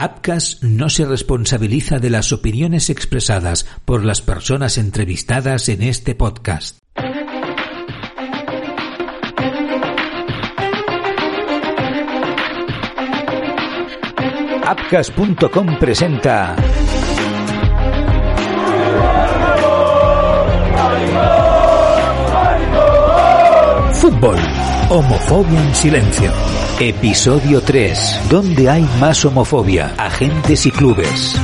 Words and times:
Apcas 0.00 0.60
no 0.62 0.88
se 0.90 1.04
responsabiliza 1.04 1.98
de 1.98 2.08
las 2.08 2.32
opiniones 2.32 2.88
expresadas 2.88 3.66
por 3.84 4.04
las 4.04 4.22
personas 4.22 4.78
entrevistadas 4.78 5.68
en 5.68 5.82
este 5.82 6.14
podcast. 6.14 6.78
Apcas.com 14.64 15.78
presenta 15.80 16.54
Fútbol. 23.94 24.36
Homofobia 24.90 25.60
en 25.60 25.74
silencio. 25.74 26.47
Episodio 26.80 27.60
3. 27.60 28.28
¿Dónde 28.30 28.70
hay 28.70 28.82
más 29.00 29.24
homofobia? 29.24 29.96
Agentes 29.98 30.64
y 30.64 30.70
clubes. 30.70 31.34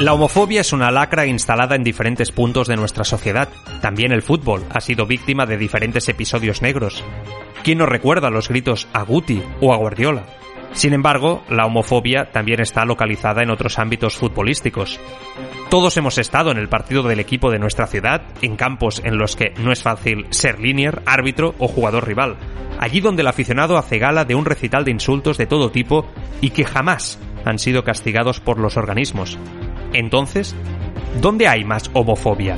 La 0.00 0.12
homofobia 0.12 0.62
es 0.62 0.72
una 0.72 0.90
lacra 0.90 1.24
instalada 1.24 1.76
en 1.76 1.84
diferentes 1.84 2.32
puntos 2.32 2.66
de 2.66 2.74
nuestra 2.74 3.04
sociedad. 3.04 3.48
También 3.80 4.10
el 4.10 4.22
fútbol 4.22 4.64
ha 4.70 4.80
sido 4.80 5.06
víctima 5.06 5.46
de 5.46 5.56
diferentes 5.56 6.08
episodios 6.08 6.62
negros. 6.62 7.04
¿Quién 7.62 7.78
no 7.78 7.86
recuerda 7.86 8.28
los 8.28 8.48
gritos 8.48 8.88
a 8.92 9.02
Guti 9.02 9.40
o 9.60 9.72
a 9.72 9.76
Guardiola? 9.76 10.39
Sin 10.72 10.92
embargo, 10.92 11.42
la 11.48 11.66
homofobia 11.66 12.30
también 12.30 12.60
está 12.60 12.84
localizada 12.84 13.42
en 13.42 13.50
otros 13.50 13.78
ámbitos 13.78 14.16
futbolísticos. 14.16 15.00
Todos 15.68 15.96
hemos 15.96 16.18
estado 16.18 16.50
en 16.50 16.58
el 16.58 16.68
partido 16.68 17.02
del 17.02 17.20
equipo 17.20 17.50
de 17.50 17.58
nuestra 17.58 17.86
ciudad, 17.86 18.22
en 18.40 18.56
campos 18.56 19.02
en 19.04 19.18
los 19.18 19.36
que 19.36 19.52
no 19.58 19.72
es 19.72 19.82
fácil 19.82 20.26
ser 20.30 20.60
linier, 20.60 21.02
árbitro 21.06 21.54
o 21.58 21.68
jugador 21.68 22.06
rival. 22.06 22.36
Allí 22.78 23.00
donde 23.00 23.22
el 23.22 23.28
aficionado 23.28 23.76
hace 23.76 23.98
gala 23.98 24.24
de 24.24 24.34
un 24.34 24.44
recital 24.44 24.84
de 24.84 24.92
insultos 24.92 25.36
de 25.38 25.46
todo 25.46 25.70
tipo 25.70 26.06
y 26.40 26.50
que 26.50 26.64
jamás 26.64 27.18
han 27.44 27.58
sido 27.58 27.84
castigados 27.84 28.40
por 28.40 28.58
los 28.58 28.76
organismos. 28.76 29.38
Entonces, 29.92 30.54
¿dónde 31.20 31.48
hay 31.48 31.64
más 31.64 31.90
homofobia? 31.92 32.56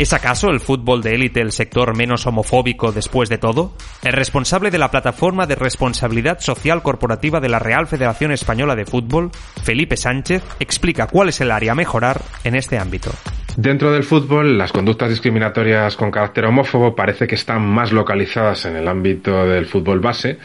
¿Es 0.00 0.14
acaso 0.14 0.48
el 0.48 0.60
fútbol 0.60 1.02
de 1.02 1.14
élite 1.14 1.42
el 1.42 1.52
sector 1.52 1.94
menos 1.94 2.26
homofóbico 2.26 2.90
después 2.90 3.28
de 3.28 3.36
todo? 3.36 3.74
El 4.02 4.14
responsable 4.14 4.70
de 4.70 4.78
la 4.78 4.90
plataforma 4.90 5.46
de 5.46 5.56
responsabilidad 5.56 6.40
social 6.40 6.82
corporativa 6.82 7.38
de 7.38 7.50
la 7.50 7.58
Real 7.58 7.86
Federación 7.86 8.32
Española 8.32 8.74
de 8.74 8.86
Fútbol, 8.86 9.30
Felipe 9.62 9.98
Sánchez, 9.98 10.42
explica 10.58 11.06
cuál 11.06 11.28
es 11.28 11.42
el 11.42 11.50
área 11.50 11.74
mejorar 11.74 12.22
en 12.44 12.54
este 12.54 12.78
ámbito. 12.78 13.10
Dentro 13.58 13.92
del 13.92 14.04
fútbol, 14.04 14.56
las 14.56 14.72
conductas 14.72 15.10
discriminatorias 15.10 15.96
con 15.96 16.10
carácter 16.10 16.46
homófobo 16.46 16.96
parece 16.96 17.26
que 17.26 17.34
están 17.34 17.60
más 17.60 17.92
localizadas 17.92 18.64
en 18.64 18.76
el 18.76 18.88
ámbito 18.88 19.44
del 19.44 19.66
fútbol 19.66 20.00
base 20.00 20.38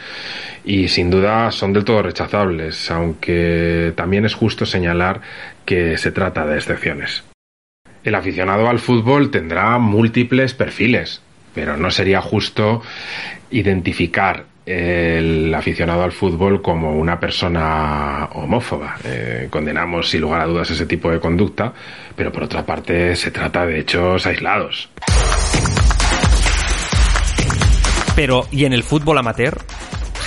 y 0.66 0.88
sin 0.88 1.08
duda 1.08 1.50
son 1.50 1.72
del 1.72 1.86
todo 1.86 2.02
rechazables, 2.02 2.90
aunque 2.90 3.94
también 3.96 4.26
es 4.26 4.34
justo 4.34 4.66
señalar 4.66 5.22
que 5.64 5.96
se 5.96 6.12
trata 6.12 6.44
de 6.44 6.56
excepciones. 6.56 7.24
El 8.06 8.14
aficionado 8.14 8.68
al 8.68 8.78
fútbol 8.78 9.32
tendrá 9.32 9.76
múltiples 9.78 10.54
perfiles, 10.54 11.20
pero 11.52 11.76
no 11.76 11.90
sería 11.90 12.20
justo 12.20 12.80
identificar 13.50 14.44
el 14.64 15.52
aficionado 15.52 16.04
al 16.04 16.12
fútbol 16.12 16.62
como 16.62 16.92
una 16.92 17.18
persona 17.18 18.28
homófoba. 18.34 18.94
Eh, 19.02 19.48
condenamos 19.50 20.08
sin 20.08 20.20
lugar 20.20 20.42
a 20.42 20.44
dudas 20.44 20.70
ese 20.70 20.86
tipo 20.86 21.10
de 21.10 21.18
conducta, 21.18 21.72
pero 22.14 22.30
por 22.30 22.44
otra 22.44 22.64
parte 22.64 23.16
se 23.16 23.32
trata 23.32 23.66
de 23.66 23.80
hechos 23.80 24.24
aislados. 24.24 24.88
Pero, 28.14 28.46
¿y 28.52 28.66
en 28.66 28.72
el 28.72 28.84
fútbol 28.84 29.18
amateur? 29.18 29.58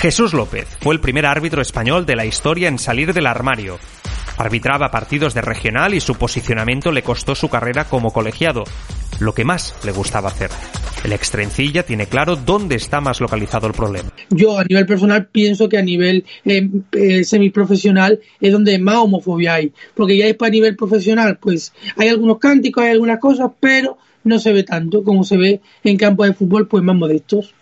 Jesús 0.00 0.34
López 0.34 0.68
fue 0.82 0.92
el 0.92 1.00
primer 1.00 1.24
árbitro 1.24 1.62
español 1.62 2.04
de 2.04 2.16
la 2.16 2.26
historia 2.26 2.68
en 2.68 2.78
salir 2.78 3.14
del 3.14 3.26
armario 3.26 3.78
Arbitraba 4.40 4.90
partidos 4.90 5.34
de 5.34 5.42
regional 5.42 5.92
y 5.92 6.00
su 6.00 6.14
posicionamiento 6.14 6.92
le 6.92 7.02
costó 7.02 7.34
su 7.34 7.50
carrera 7.50 7.84
como 7.84 8.10
colegiado, 8.10 8.64
lo 9.18 9.34
que 9.34 9.44
más 9.44 9.74
le 9.84 9.92
gustaba 9.92 10.30
hacer. 10.30 10.48
El 11.04 11.12
extrencilla 11.12 11.82
tiene 11.82 12.06
claro 12.06 12.36
dónde 12.36 12.76
está 12.76 13.02
más 13.02 13.20
localizado 13.20 13.66
el 13.66 13.74
problema. 13.74 14.08
Yo 14.30 14.58
a 14.58 14.64
nivel 14.64 14.86
personal 14.86 15.26
pienso 15.26 15.68
que 15.68 15.76
a 15.76 15.82
nivel 15.82 16.24
eh, 16.46 16.70
eh, 16.92 17.22
semiprofesional 17.22 18.20
es 18.40 18.50
donde 18.50 18.78
más 18.78 18.96
homofobia 18.96 19.56
hay, 19.56 19.74
porque 19.94 20.16
ya 20.16 20.24
es 20.24 20.36
para 20.36 20.52
nivel 20.52 20.74
profesional, 20.74 21.36
pues 21.36 21.74
hay 21.98 22.08
algunos 22.08 22.38
cánticos, 22.38 22.82
hay 22.82 22.92
algunas 22.92 23.18
cosas, 23.18 23.50
pero 23.60 23.98
no 24.24 24.38
se 24.38 24.54
ve 24.54 24.62
tanto 24.62 25.04
como 25.04 25.22
se 25.22 25.36
ve 25.36 25.60
en 25.84 25.98
campos 25.98 26.28
de 26.28 26.32
fútbol 26.32 26.66
pues 26.66 26.82
más 26.82 26.96
modestos. 26.96 27.54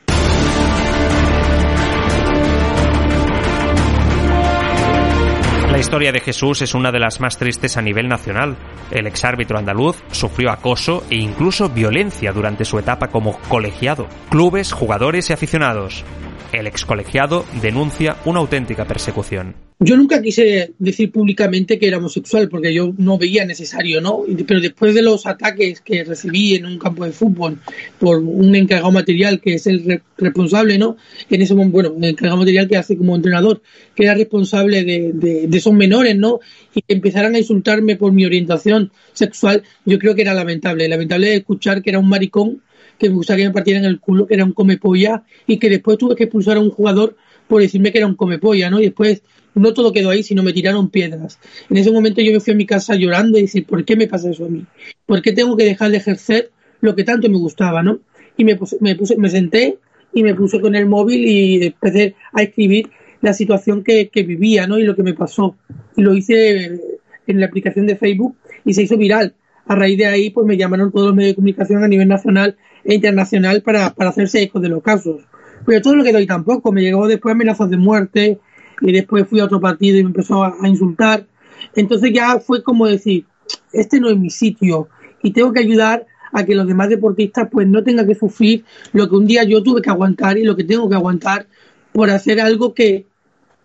La 5.71 5.79
historia 5.79 6.13
de 6.13 6.21
Jesús 6.21 6.63
es 6.63 6.75
una 6.75 6.91
de 6.91 6.99
las 6.99 7.21
más 7.21 7.37
tristes 7.37 7.77
a 7.77 7.83
nivel 7.83 8.09
nacional. 8.09 8.57
El 8.91 9.07
exárbitro 9.07 9.59
andaluz 9.59 10.03
sufrió 10.11 10.51
acoso 10.51 11.05
e 11.11 11.17
incluso 11.17 11.69
violencia 11.69 12.33
durante 12.33 12.65
su 12.65 12.79
etapa 12.79 13.09
como 13.09 13.39
colegiado. 13.49 14.09
Clubes, 14.31 14.73
jugadores 14.73 15.31
y 15.31 15.35
aficionados. 15.35 16.05
El 16.53 16.67
excolegiado 16.67 17.45
denuncia 17.61 18.17
una 18.25 18.41
auténtica 18.41 18.87
persecución. 18.87 19.68
Yo 19.81 19.97
nunca 19.97 20.21
quise 20.21 20.73
decir 20.81 21.13
públicamente 21.13 21.79
que 21.79 21.87
era 21.87 21.99
homosexual 21.99 22.49
porque 22.49 22.75
yo 22.75 22.93
no 22.99 23.17
veía 23.17 23.45
necesario, 23.45 24.01
¿no? 24.01 24.25
Pero 24.45 24.61
después 24.61 24.93
de 24.93 25.03
los 25.03 25.25
ataques 25.25 25.81
que 25.81 26.03
recibí 26.03 26.57
en 26.57 26.67
un 26.67 26.81
campo 26.81 27.05
de 27.05 27.13
fútbol 27.13 27.61
por 28.01 28.19
un 28.19 28.57
encargado 28.57 28.91
material 28.91 29.41
que 29.41 29.55
es 29.55 29.69
el 29.69 30.03
responsable, 30.17 30.79
¿no? 30.79 30.97
En 31.31 31.43
ese 31.43 31.55
momento, 31.55 31.75
bueno, 31.75 31.93
un 31.93 32.03
encargado 32.03 32.39
material 32.39 32.67
que 32.67 32.77
hace 32.77 32.97
como 32.97 33.15
entrenador, 33.15 33.63
que 33.95 34.03
era 34.03 34.15
responsable 34.15 34.83
de, 34.83 35.13
de, 35.15 35.57
esos 35.57 35.73
menores, 35.73 36.17
¿no? 36.17 36.41
Y 36.75 36.83
que 36.83 36.95
empezaran 36.95 37.37
a 37.37 37.39
insultarme 37.39 37.95
por 37.95 38.11
mi 38.11 38.27
orientación 38.27 38.91
sexual, 39.13 39.63
yo 39.85 40.01
creo 40.01 40.17
que 40.17 40.23
era 40.23 40.35
lamentable. 40.35 40.89
Lamentable 40.89 41.37
escuchar 41.37 41.83
que 41.83 41.91
era 41.91 42.01
un 42.01 42.09
maricón 42.09 42.63
que 42.99 43.09
me 43.09 43.15
gustaría 43.15 43.45
que 43.45 43.51
me 43.51 43.55
partieran 43.55 43.85
el 43.85 44.01
culo, 44.01 44.27
que 44.27 44.35
era 44.35 44.45
un 44.45 44.55
comepolla 44.55 45.23
y 45.47 45.59
que 45.59 45.71
después 45.71 45.99
tuve 45.99 46.17
que 46.17 46.25
expulsar 46.25 46.57
a 46.57 46.61
un 46.61 46.71
jugador 46.71 47.17
por 47.47 47.63
decirme 47.63 47.93
que 47.93 47.99
era 47.99 48.07
un 48.07 48.15
comepolla, 48.15 48.71
¿no? 48.71 48.81
Y 48.81 48.87
después 48.87 49.23
no 49.59 49.75
todo 49.75 49.93
quedó 49.93 50.11
ahí, 50.11 50.23
sino 50.23 50.43
me 50.43 50.53
tiraron 50.53 50.91
piedras. 50.91 51.39
En 51.69 51.77
ese 51.77 51.91
momento 51.91 52.21
yo 52.21 52.33
me 52.33 52.41
fui 52.41 52.53
a 52.53 52.57
mi 52.57 52.67
casa 52.67 52.95
llorando 52.95 53.39
y 53.39 53.43
decir, 53.43 53.65
¿por 53.67 53.85
qué 53.85 53.97
me 53.97 54.07
pasa 54.07 54.31
eso 54.31 54.47
a 54.47 54.49
mí? 54.49 54.65
¿Por 55.07 55.23
qué 55.23 55.33
tengo 55.33 55.57
que 55.57 55.65
dejar 55.65 55.91
de 55.91 55.99
ejercer 55.99 56.51
lo 56.81 56.95
que 56.95 57.05
tanto 57.05 57.29
me 57.29 57.39
gustaba, 57.39 57.83
¿no? 57.83 58.01
Y 58.37 58.45
me 58.45 58.59
me, 58.81 58.95
puse, 58.95 59.17
me 59.17 59.31
senté 59.31 59.79
y 60.15 60.23
me 60.23 60.35
puse 60.35 60.61
con 60.61 60.75
el 60.75 60.87
móvil 60.87 61.25
y 61.25 61.67
empecé 61.67 62.15
a 62.33 62.43
escribir 62.43 62.91
la 63.21 63.33
situación 63.33 63.83
que, 63.83 64.09
que 64.09 64.23
vivía, 64.23 64.67
¿no? 64.67 64.79
Y 64.79 64.85
lo 64.85 64.95
que 64.95 65.03
me 65.03 65.15
pasó. 65.15 65.57
Y 65.97 66.03
lo 66.03 66.15
hice 66.15 66.81
en 67.27 67.41
la 67.41 67.47
aplicación 67.47 67.87
de 67.87 67.97
Facebook 67.97 68.37
y 68.65 68.75
se 68.75 68.83
hizo 68.83 68.97
viral. 68.97 69.35
A 69.67 69.75
raíz 69.75 69.99
de 69.99 70.07
ahí, 70.07 70.31
pues 70.31 70.47
me 70.47 70.57
llamaron 70.57 70.91
todos 70.91 71.09
los 71.09 71.17
medios 71.17 71.33
de 71.33 71.35
comunicación 71.37 71.85
a 71.85 71.89
nivel 71.89 72.09
nacional 72.09 72.57
e 72.85 72.95
internacional 72.95 73.63
para, 73.63 73.95
para 73.95 74.11
hacerse 74.11 74.43
eco 74.43 74.61
de 74.61 74.69
los 74.69 74.83
casos. 74.83 75.23
Pero 75.67 75.83
todo 75.83 75.97
lo 75.97 76.05
que 76.05 76.13
doy 76.13 76.27
tampoco. 76.27 76.73
Me 76.73 76.81
llegó 76.83 77.07
después 77.07 77.35
amenazas 77.35 77.69
de 77.69 77.77
muerte, 77.77 78.39
y 78.81 78.93
después 78.93 79.27
fui 79.29 79.41
a 79.41 79.45
otro 79.45 79.61
partido 79.61 79.99
y 79.99 80.03
me 80.03 80.09
empezó 80.09 80.45
a, 80.45 80.57
insultar. 80.69 81.27
Entonces 81.75 82.13
ya 82.13 82.39
fue 82.39 82.63
como 82.63 82.87
decir, 82.87 83.25
este 83.73 84.01
no 84.01 84.09
es 84.09 84.17
mi 84.17 84.31
sitio 84.31 84.89
y 85.23 85.33
tengo 85.33 85.53
que 85.53 85.61
ayudar 85.61 86.07
a 86.33 86.45
que 86.45 86.55
los 86.55 86.67
demás 86.67 86.89
deportistas 86.89 87.49
pues 87.51 87.67
no 87.67 87.83
tengan 87.83 88.07
que 88.07 88.15
sufrir 88.15 88.65
lo 88.93 89.09
que 89.09 89.17
un 89.17 89.27
día 89.27 89.45
yo 89.45 89.63
tuve 89.63 89.83
que 89.83 89.91
aguantar 89.91 90.39
y 90.39 90.45
lo 90.45 90.57
que 90.57 90.65
tengo 90.65 90.89
que 90.89 90.95
aguantar 90.95 91.47
por 91.93 92.11
hacer 92.11 92.41
algo 92.41 92.75
que, 92.75 93.07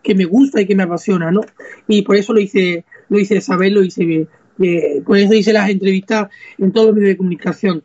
que 0.02 0.16
me 0.16 0.26
gusta 0.26 0.62
y 0.62 0.66
que 0.66 0.76
me 0.76 0.84
apasiona, 0.84 1.32
¿no? 1.32 1.42
Y 1.88 2.04
por 2.04 2.16
eso 2.16 2.34
lo 2.34 2.40
hice, 2.40 2.86
lo 3.10 3.20
hice 3.20 3.42
saber, 3.42 3.74
lo 3.74 3.84
hice 3.84 4.06
bien. 4.06 4.30
Eh, 4.60 5.02
por 5.06 5.18
eso 5.18 5.34
hice 5.34 5.52
las 5.52 5.70
entrevistas 5.70 6.30
en 6.58 6.72
todos 6.72 6.88
los 6.88 6.96
medios 6.96 7.10
de 7.10 7.18
comunicación. 7.18 7.84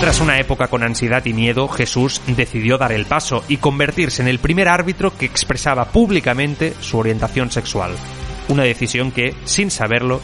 Tras 0.00 0.20
una 0.20 0.38
época 0.38 0.68
con 0.68 0.84
ansiedad 0.84 1.24
y 1.26 1.32
miedo, 1.32 1.66
Jesús 1.66 2.22
decidió 2.36 2.78
dar 2.78 2.92
el 2.92 3.04
paso 3.04 3.42
y 3.48 3.56
convertirse 3.56 4.22
en 4.22 4.28
el 4.28 4.38
primer 4.38 4.68
árbitro 4.68 5.12
que 5.18 5.26
expresaba 5.26 5.86
públicamente 5.86 6.72
su 6.80 6.98
orientación 6.98 7.50
sexual. 7.50 7.90
Una 8.48 8.62
decisión 8.62 9.10
que, 9.10 9.34
sin 9.44 9.72
saberlo, 9.72 10.20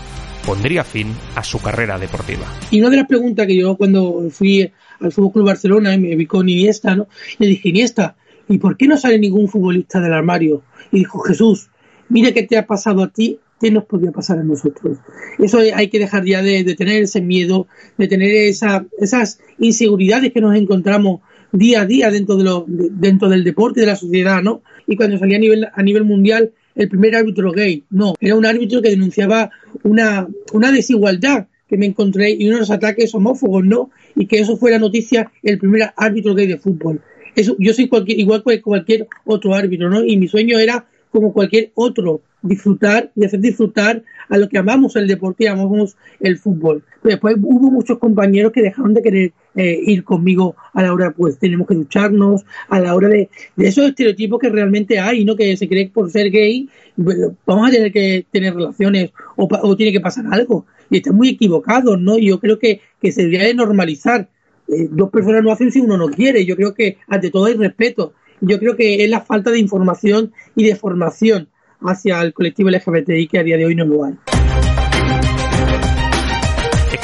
pondría 0.46 0.84
fin 0.84 1.08
a 1.34 1.42
su 1.42 1.60
carrera 1.60 1.98
deportiva. 1.98 2.46
Y 2.70 2.78
una 2.78 2.88
de 2.88 2.98
las 2.98 3.08
preguntas 3.08 3.48
que 3.48 3.56
yo 3.56 3.76
cuando 3.76 4.30
fui 4.30 4.70
al 5.00 5.10
Fútbol 5.10 5.32
Club 5.32 5.46
Barcelona 5.46 5.92
y 5.92 5.98
me 5.98 6.14
vi 6.14 6.26
con 6.26 6.48
Iniesta, 6.48 6.94
¿no? 6.94 7.08
Le 7.38 7.48
dije, 7.48 7.70
Iniesta, 7.70 8.14
¿y 8.48 8.58
por 8.58 8.76
qué 8.76 8.86
no 8.86 8.96
sale 8.96 9.18
ningún 9.18 9.48
futbolista 9.48 10.00
del 10.00 10.12
armario? 10.12 10.62
Y 10.92 10.98
dijo, 10.98 11.18
Jesús, 11.18 11.68
mira 12.08 12.30
qué 12.30 12.44
te 12.44 12.56
ha 12.56 12.64
pasado 12.64 13.02
a 13.02 13.08
ti 13.08 13.40
¿qué 13.64 13.70
nos 13.70 13.86
podría 13.86 14.12
pasar 14.12 14.38
a 14.38 14.42
nosotros? 14.42 14.98
Eso 15.38 15.58
hay 15.58 15.88
que 15.88 15.98
dejar 15.98 16.26
ya 16.26 16.42
de, 16.42 16.62
tener 16.74 17.02
ese 17.02 17.22
miedo, 17.22 17.66
de 17.96 18.08
tener 18.08 18.30
esa, 18.30 18.84
esas 18.98 19.40
inseguridades 19.58 20.34
que 20.34 20.42
nos 20.42 20.54
encontramos 20.54 21.22
día 21.50 21.80
a 21.80 21.86
día 21.86 22.10
dentro, 22.10 22.36
del 22.36 23.42
deporte 23.42 23.80
de 23.80 23.86
la 23.86 23.96
sociedad, 23.96 24.42
¿no? 24.42 24.62
Y 24.86 24.96
cuando 24.96 25.16
salía 25.16 25.38
a 25.38 25.40
nivel, 25.40 25.66
a 25.72 25.82
nivel 25.82 26.04
mundial 26.04 26.52
el 26.74 26.90
primer 26.90 27.16
árbitro 27.16 27.52
gay, 27.52 27.84
no, 27.88 28.12
era 28.20 28.36
un 28.36 28.44
árbitro 28.44 28.82
que 28.82 28.90
denunciaba 28.90 29.50
una, 29.82 30.26
desigualdad 30.70 31.46
que 31.66 31.78
me 31.78 31.86
encontré 31.86 32.32
y 32.32 32.46
unos 32.50 32.70
ataques 32.70 33.14
homófobos, 33.14 33.64
¿no? 33.64 33.90
Y 34.14 34.26
que 34.26 34.40
eso 34.40 34.58
fuera 34.58 34.78
noticia 34.78 35.32
el 35.42 35.58
primer 35.58 35.90
árbitro 35.96 36.34
gay 36.34 36.48
de 36.48 36.58
fútbol. 36.58 37.00
Yo 37.34 37.72
soy 37.72 37.88
igual 38.08 38.42
que 38.46 38.60
cualquier 38.60 39.08
otro 39.24 39.54
árbitro, 39.54 39.88
¿no? 39.88 40.04
Y 40.04 40.18
mi 40.18 40.28
sueño 40.28 40.58
era, 40.58 40.86
como 41.14 41.32
cualquier 41.32 41.70
otro, 41.76 42.22
disfrutar 42.42 43.12
y 43.14 43.24
hacer 43.24 43.38
disfrutar 43.38 44.02
a 44.28 44.36
lo 44.36 44.48
que 44.48 44.58
amamos 44.58 44.96
el 44.96 45.06
deporte 45.06 45.44
y 45.44 45.46
amamos 45.46 45.96
el 46.18 46.38
fútbol. 46.38 46.82
después 47.04 47.36
hubo 47.40 47.70
muchos 47.70 47.98
compañeros 47.98 48.50
que 48.50 48.62
dejaron 48.62 48.94
de 48.94 49.00
querer 49.00 49.32
eh, 49.54 49.78
ir 49.86 50.02
conmigo 50.02 50.56
a 50.72 50.82
la 50.82 50.92
hora, 50.92 51.12
pues 51.12 51.38
tenemos 51.38 51.68
que 51.68 51.76
ducharnos, 51.76 52.44
a 52.68 52.80
la 52.80 52.96
hora 52.96 53.08
de, 53.08 53.30
de 53.54 53.68
esos 53.68 53.86
estereotipos 53.86 54.40
que 54.40 54.48
realmente 54.48 54.98
hay, 54.98 55.24
¿no? 55.24 55.36
Que 55.36 55.56
se 55.56 55.68
cree 55.68 55.86
que 55.86 55.92
por 55.92 56.10
ser 56.10 56.32
gay 56.32 56.68
vamos 56.96 57.68
a 57.68 57.70
tener 57.70 57.92
que 57.92 58.26
tener 58.28 58.52
relaciones 58.52 59.12
o, 59.36 59.48
o 59.48 59.76
tiene 59.76 59.92
que 59.92 60.00
pasar 60.00 60.24
algo. 60.32 60.66
Y 60.90 60.96
está 60.96 61.12
muy 61.12 61.28
equivocado, 61.28 61.96
¿no? 61.96 62.18
Yo 62.18 62.40
creo 62.40 62.58
que, 62.58 62.80
que 63.00 63.12
se 63.12 63.22
debería 63.22 63.46
de 63.46 63.54
normalizar. 63.54 64.28
Eh, 64.66 64.88
dos 64.90 65.10
personas 65.10 65.44
no 65.44 65.52
hacen 65.52 65.70
si 65.70 65.80
uno 65.80 65.96
no 65.96 66.08
quiere. 66.08 66.44
Yo 66.44 66.56
creo 66.56 66.74
que 66.74 66.98
ante 67.06 67.30
todo 67.30 67.44
hay 67.44 67.54
respeto. 67.54 68.14
Yo 68.40 68.58
creo 68.58 68.76
que 68.76 69.04
es 69.04 69.10
la 69.10 69.20
falta 69.20 69.50
de 69.50 69.58
información 69.58 70.32
y 70.54 70.64
de 70.64 70.76
formación 70.76 71.48
hacia 71.80 72.20
el 72.22 72.32
colectivo 72.32 72.70
LGBTI 72.70 73.28
que 73.28 73.38
a 73.38 73.42
día 73.42 73.56
de 73.56 73.66
hoy 73.66 73.74
no 73.74 73.84
lo 73.84 74.04
hay. 74.04 74.14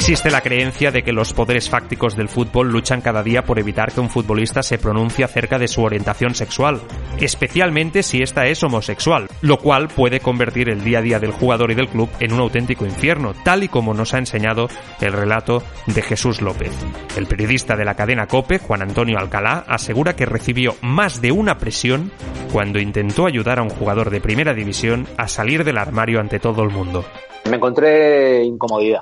Existe 0.01 0.31
la 0.31 0.41
creencia 0.41 0.89
de 0.89 1.03
que 1.03 1.13
los 1.13 1.31
poderes 1.31 1.69
fácticos 1.69 2.15
del 2.15 2.27
fútbol 2.27 2.71
luchan 2.71 3.01
cada 3.01 3.21
día 3.21 3.43
por 3.43 3.59
evitar 3.59 3.91
que 3.91 3.99
un 3.99 4.09
futbolista 4.09 4.63
se 4.63 4.79
pronuncie 4.79 5.23
acerca 5.23 5.59
de 5.59 5.67
su 5.67 5.83
orientación 5.83 6.33
sexual, 6.33 6.81
especialmente 7.19 8.01
si 8.01 8.23
ésta 8.23 8.47
es 8.47 8.63
homosexual, 8.63 9.27
lo 9.43 9.59
cual 9.59 9.89
puede 9.89 10.19
convertir 10.19 10.69
el 10.69 10.83
día 10.83 10.97
a 10.97 11.01
día 11.03 11.19
del 11.19 11.29
jugador 11.29 11.69
y 11.69 11.75
del 11.75 11.87
club 11.87 12.09
en 12.19 12.33
un 12.33 12.39
auténtico 12.39 12.83
infierno, 12.83 13.35
tal 13.45 13.63
y 13.63 13.67
como 13.67 13.93
nos 13.93 14.15
ha 14.15 14.17
enseñado 14.17 14.69
el 15.01 15.13
relato 15.13 15.61
de 15.85 16.01
Jesús 16.01 16.41
López. 16.41 16.75
El 17.15 17.27
periodista 17.27 17.75
de 17.75 17.85
la 17.85 17.93
cadena 17.93 18.25
COPE, 18.25 18.57
Juan 18.57 18.81
Antonio 18.81 19.19
Alcalá, 19.19 19.65
asegura 19.67 20.15
que 20.15 20.25
recibió 20.25 20.75
más 20.81 21.21
de 21.21 21.31
una 21.31 21.59
presión 21.59 22.11
cuando 22.51 22.79
intentó 22.79 23.27
ayudar 23.27 23.59
a 23.59 23.63
un 23.63 23.69
jugador 23.69 24.09
de 24.09 24.19
primera 24.19 24.55
división 24.55 25.05
a 25.17 25.27
salir 25.27 25.63
del 25.63 25.77
armario 25.77 26.19
ante 26.19 26.39
todo 26.39 26.63
el 26.63 26.71
mundo. 26.71 27.05
Me 27.47 27.57
encontré 27.57 28.43
incomodidad 28.43 29.01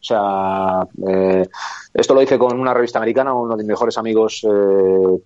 o 0.00 0.04
sea, 0.04 0.86
eh, 1.08 1.48
esto 1.92 2.14
lo 2.14 2.22
hice 2.22 2.38
con 2.38 2.58
una 2.58 2.72
revista 2.72 2.98
americana, 2.98 3.34
uno 3.34 3.56
de 3.56 3.64
mis 3.64 3.68
mejores 3.68 3.98
amigos. 3.98 4.44
Eh, 4.44 5.18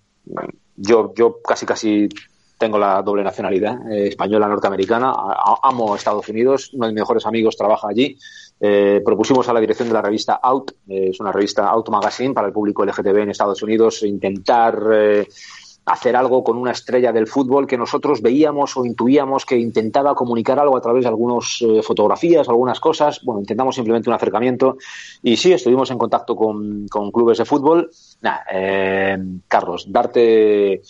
yo, 0.75 1.13
yo 1.15 1.41
casi 1.47 1.65
casi 1.65 2.09
tengo 2.57 2.79
la 2.79 3.01
doble 3.03 3.23
nacionalidad, 3.23 3.91
eh, 3.91 4.07
española 4.07 4.47
norteamericana. 4.47 5.13
amo 5.61 5.95
Estados 5.95 6.27
Unidos. 6.27 6.71
Uno 6.73 6.87
de 6.87 6.93
mis 6.93 7.01
mejores 7.01 7.25
amigos 7.25 7.55
trabaja 7.55 7.89
allí. 7.89 8.17
propusimos 9.05 9.47
a 9.49 9.53
la 9.53 9.59
dirección 9.59 9.89
de 9.89 9.93
la 9.93 10.01
revista 10.01 10.39
Out, 10.41 10.71
es 10.87 11.19
una 11.19 11.33
revista 11.33 11.67
Out 11.67 11.89
Magazine 11.89 12.33
para 12.33 12.47
el 12.47 12.53
público 12.53 12.85
LGTB 12.85 13.17
en 13.17 13.29
Estados 13.31 13.61
Unidos, 13.61 14.03
intentar 14.03 14.79
hacer 15.85 16.15
algo 16.15 16.43
con 16.43 16.57
una 16.57 16.71
estrella 16.71 17.11
del 17.11 17.27
fútbol 17.27 17.67
que 17.67 17.77
nosotros 17.77 18.21
veíamos 18.21 18.77
o 18.77 18.85
intuíamos 18.85 19.45
que 19.45 19.57
intentaba 19.57 20.15
comunicar 20.15 20.57
algo 20.59 20.77
a 20.77 20.81
través 20.81 21.03
de 21.03 21.09
algunas 21.09 21.61
eh, 21.61 21.81
fotografías, 21.81 22.47
algunas 22.47 22.79
cosas. 22.79 23.21
Bueno, 23.23 23.41
intentamos 23.41 23.75
simplemente 23.75 24.09
un 24.09 24.15
acercamiento 24.15 24.77
y 25.21 25.35
sí, 25.35 25.51
estuvimos 25.51 25.91
en 25.91 25.97
contacto 25.97 26.35
con, 26.35 26.87
clubes 26.87 27.37
de 27.37 27.45
fútbol. 27.45 27.89
Eh, 28.53 29.17
Carlos, 29.47 29.85
darte 29.89 30.81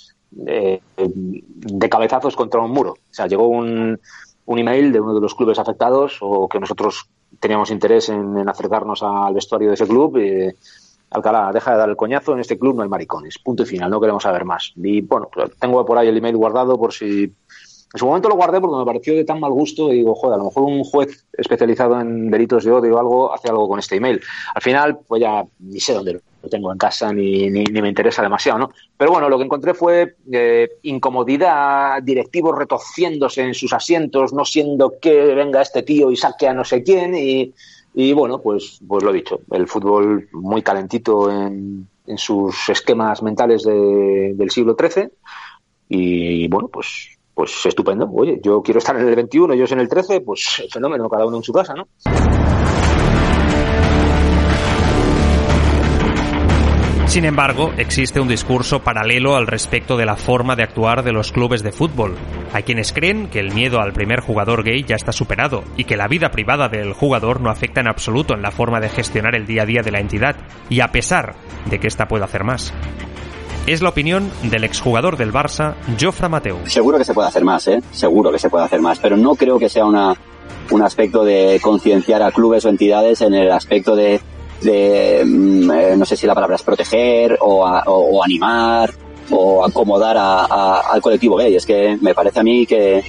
eh, 0.45 0.81
de 0.95 1.89
cabezazos 1.89 2.35
contra 2.35 2.61
un 2.61 2.71
muro. 2.71 2.91
O 2.91 3.13
sea, 3.13 3.25
llegó 3.25 3.47
un, 3.47 3.99
un 4.45 4.59
email 4.59 4.91
de 4.91 4.99
uno 4.99 5.15
de 5.15 5.21
los 5.21 5.33
clubes 5.33 5.57
afectados 5.57 6.17
o 6.21 6.47
que 6.47 6.59
nosotros 6.59 7.09
teníamos 7.39 7.71
interés 7.71 8.09
en, 8.09 8.47
acercarnos 8.47 9.01
al 9.01 9.33
vestuario 9.33 9.69
de 9.69 9.73
ese 9.73 9.87
club. 9.87 10.17
Alcalá, 11.13 11.51
deja 11.54 11.71
de 11.71 11.77
dar 11.77 11.89
el 11.89 11.95
coñazo, 11.95 12.33
en 12.33 12.39
este 12.39 12.57
club 12.57 12.75
no 12.75 12.83
hay 12.83 12.89
maricones. 12.89 13.38
Punto 13.38 13.63
y 13.63 13.65
final, 13.65 13.89
no 13.92 14.01
queremos 14.01 14.24
saber 14.24 14.45
más. 14.45 14.74
Y 14.75 15.01
bueno, 15.01 15.30
tengo 15.60 15.86
por 15.86 15.98
ahí 15.98 16.07
el 16.07 16.18
email 16.18 16.36
guardado 16.36 16.77
por 16.77 16.92
si. 16.92 17.24
En 17.24 18.00
su 18.00 18.07
momento 18.07 18.27
lo 18.27 18.36
guardé 18.36 18.60
porque 18.60 18.75
me 18.75 18.86
pareció 18.86 19.13
de 19.13 19.24
tan 19.24 19.39
mal 19.39 19.51
gusto 19.51 19.94
y 19.94 19.98
digo, 19.98 20.15
joder, 20.15 20.33
a 20.33 20.38
lo 20.39 20.45
mejor 20.45 20.63
un 20.63 20.83
juez 20.83 21.27
especializado 21.31 22.01
en 22.01 22.31
delitos 22.31 22.63
de 22.63 22.71
odio 22.71 22.95
o 22.95 23.00
algo 23.00 23.31
hace 23.31 23.50
algo 23.50 23.69
con 23.69 23.77
este 23.77 23.98
email. 23.98 24.19
Al 24.56 24.62
final, 24.63 24.98
pues 25.07 25.21
ya 25.21 25.45
ni 25.60 25.80
sé 25.80 25.94
dónde 25.94 26.19
lo 26.44 26.50
tengo 26.50 26.71
en 26.71 26.77
casa 26.80 27.13
ni, 27.13 27.51
ni, 27.51 27.63
me 27.65 27.88
interesa 27.88 28.24
demasiado, 28.24 28.57
¿no? 28.57 28.71
Pero 28.98 29.12
bueno, 29.12 29.30
lo 29.30 29.38
que 29.38 29.45
encontré 29.45 29.75
fue 29.75 30.15
eh, 30.31 30.71
incomodidad, 30.81 32.01
directivos 32.01 32.57
retorciéndose 32.57 33.44
en 33.44 33.54
sus 33.54 33.71
asientos, 33.74 34.33
no 34.33 34.44
siendo 34.44 34.95
que 35.00 35.36
venga 35.36 35.62
este 35.62 35.83
tío 35.83 36.10
y 36.10 36.18
saque 36.18 36.48
a 36.48 36.54
no 36.54 36.65
sé 36.65 36.81
quién 36.81 37.15
y 37.15 37.54
y 37.93 38.13
bueno, 38.13 38.41
pues, 38.41 38.79
pues 38.87 39.03
lo 39.03 39.11
he 39.11 39.15
dicho, 39.15 39.41
el 39.51 39.67
fútbol 39.67 40.27
muy 40.31 40.61
calentito 40.61 41.29
en, 41.31 41.87
en 42.07 42.17
sus 42.17 42.69
esquemas 42.69 43.21
mentales 43.21 43.63
de, 43.63 44.33
del 44.35 44.49
siglo 44.49 44.75
XIII. 44.79 45.09
Y 45.89 46.47
bueno, 46.47 46.69
pues, 46.69 47.17
pues 47.33 47.65
estupendo. 47.65 48.09
Oye, 48.13 48.39
yo 48.43 48.61
quiero 48.61 48.79
estar 48.79 48.95
en 48.99 49.07
el 49.07 49.15
21, 49.15 49.53
ellos 49.53 49.71
en 49.71 49.79
el 49.79 49.89
13, 49.89 50.21
pues 50.21 50.63
fenómeno, 50.71 51.07
cada 51.09 51.25
uno 51.25 51.37
en 51.37 51.43
su 51.43 51.53
casa, 51.53 51.73
¿no? 51.73 51.87
Sin 57.13 57.25
embargo, 57.25 57.71
existe 57.77 58.19
un 58.19 58.27
discurso 58.27 58.80
paralelo 58.80 59.36
al 59.36 59.45
respecto 59.45 59.98
de 59.98 60.06
la 60.07 60.15
forma 60.15 60.56
de 60.56 60.63
actuar 60.63 61.04
de 61.04 61.12
los 61.12 61.31
clubes 61.31 61.62
de 61.62 61.71
fútbol. 61.71 62.15
Hay 62.54 62.63
quienes 62.63 62.92
creen 62.92 63.27
que 63.27 63.39
el 63.39 63.54
miedo 63.54 63.81
al 63.81 63.94
primer 63.94 64.19
jugador 64.19 64.63
gay 64.63 64.83
ya 64.83 64.95
está 64.95 65.12
superado 65.12 65.63
y 65.77 65.83
que 65.83 65.95
la 65.95 66.07
vida 66.07 66.31
privada 66.31 66.69
del 66.69 66.94
jugador 66.94 67.39
no 67.39 67.51
afecta 67.51 67.81
en 67.81 67.88
absoluto 67.88 68.33
en 68.33 68.42
la 68.42 68.50
forma 68.50 68.80
de 68.80 68.89
gestionar 68.89 69.36
el 69.36 69.45
día 69.45 69.62
a 69.62 69.65
día 69.68 69.83
de 69.83 69.92
la 69.92 70.00
entidad, 70.00 70.38
y 70.71 70.80
a 70.80 70.88
pesar 70.88 71.36
de 71.69 71.80
que 71.80 71.86
ésta 71.86 72.07
pueda 72.07 72.25
hacer 72.25 72.44
más. 72.44 72.74
Es 73.68 73.83
la 73.83 73.89
opinión 73.89 74.31
del 74.42 74.63
exjugador 74.63 75.15
del 75.15 75.31
Barça, 75.31 75.75
Jofra 76.01 76.30
Mateu. 76.30 76.65
Seguro 76.65 76.98
que 76.98 77.06
se 77.06 77.13
puede 77.13 77.27
hacer 77.27 77.44
más, 77.44 77.68
¿eh? 77.68 77.83
Seguro 77.92 78.31
que 78.31 78.39
se 78.39 78.50
puede 78.50 78.65
hacer 78.65 78.81
más, 78.81 78.98
pero 78.98 79.18
no 79.18 79.36
creo 79.36 79.60
que 79.60 79.69
sea 79.69 79.86
una, 79.86 80.15
un 80.71 80.81
aspecto 80.81 81.24
de 81.24 81.60
concienciar 81.62 82.24
a 82.24 82.31
clubes 82.31 82.65
o 82.65 82.69
entidades 82.69 83.21
en 83.21 83.36
el 83.36 83.51
aspecto 83.51 83.95
de 83.95 84.19
de, 84.63 85.24
mm, 85.25 85.71
eh, 85.71 85.95
no 85.98 86.06
sé 86.06 86.15
si 86.15 86.25
la 86.27 86.33
palabra 86.33 86.56
es 86.56 86.63
proteger 86.63 87.38
o, 87.42 87.65
o, 87.65 88.24
animar 88.24 88.94
o 89.30 89.63
acomodar 89.63 90.18
a, 90.18 90.81
al 90.81 91.01
colectivo 91.01 91.36
gay. 91.36 91.56
Es 91.56 91.65
que 91.65 91.98
me 92.01 92.13
parece 92.13 92.39
a 92.39 92.44
mí 92.44 92.65
que 92.65 93.04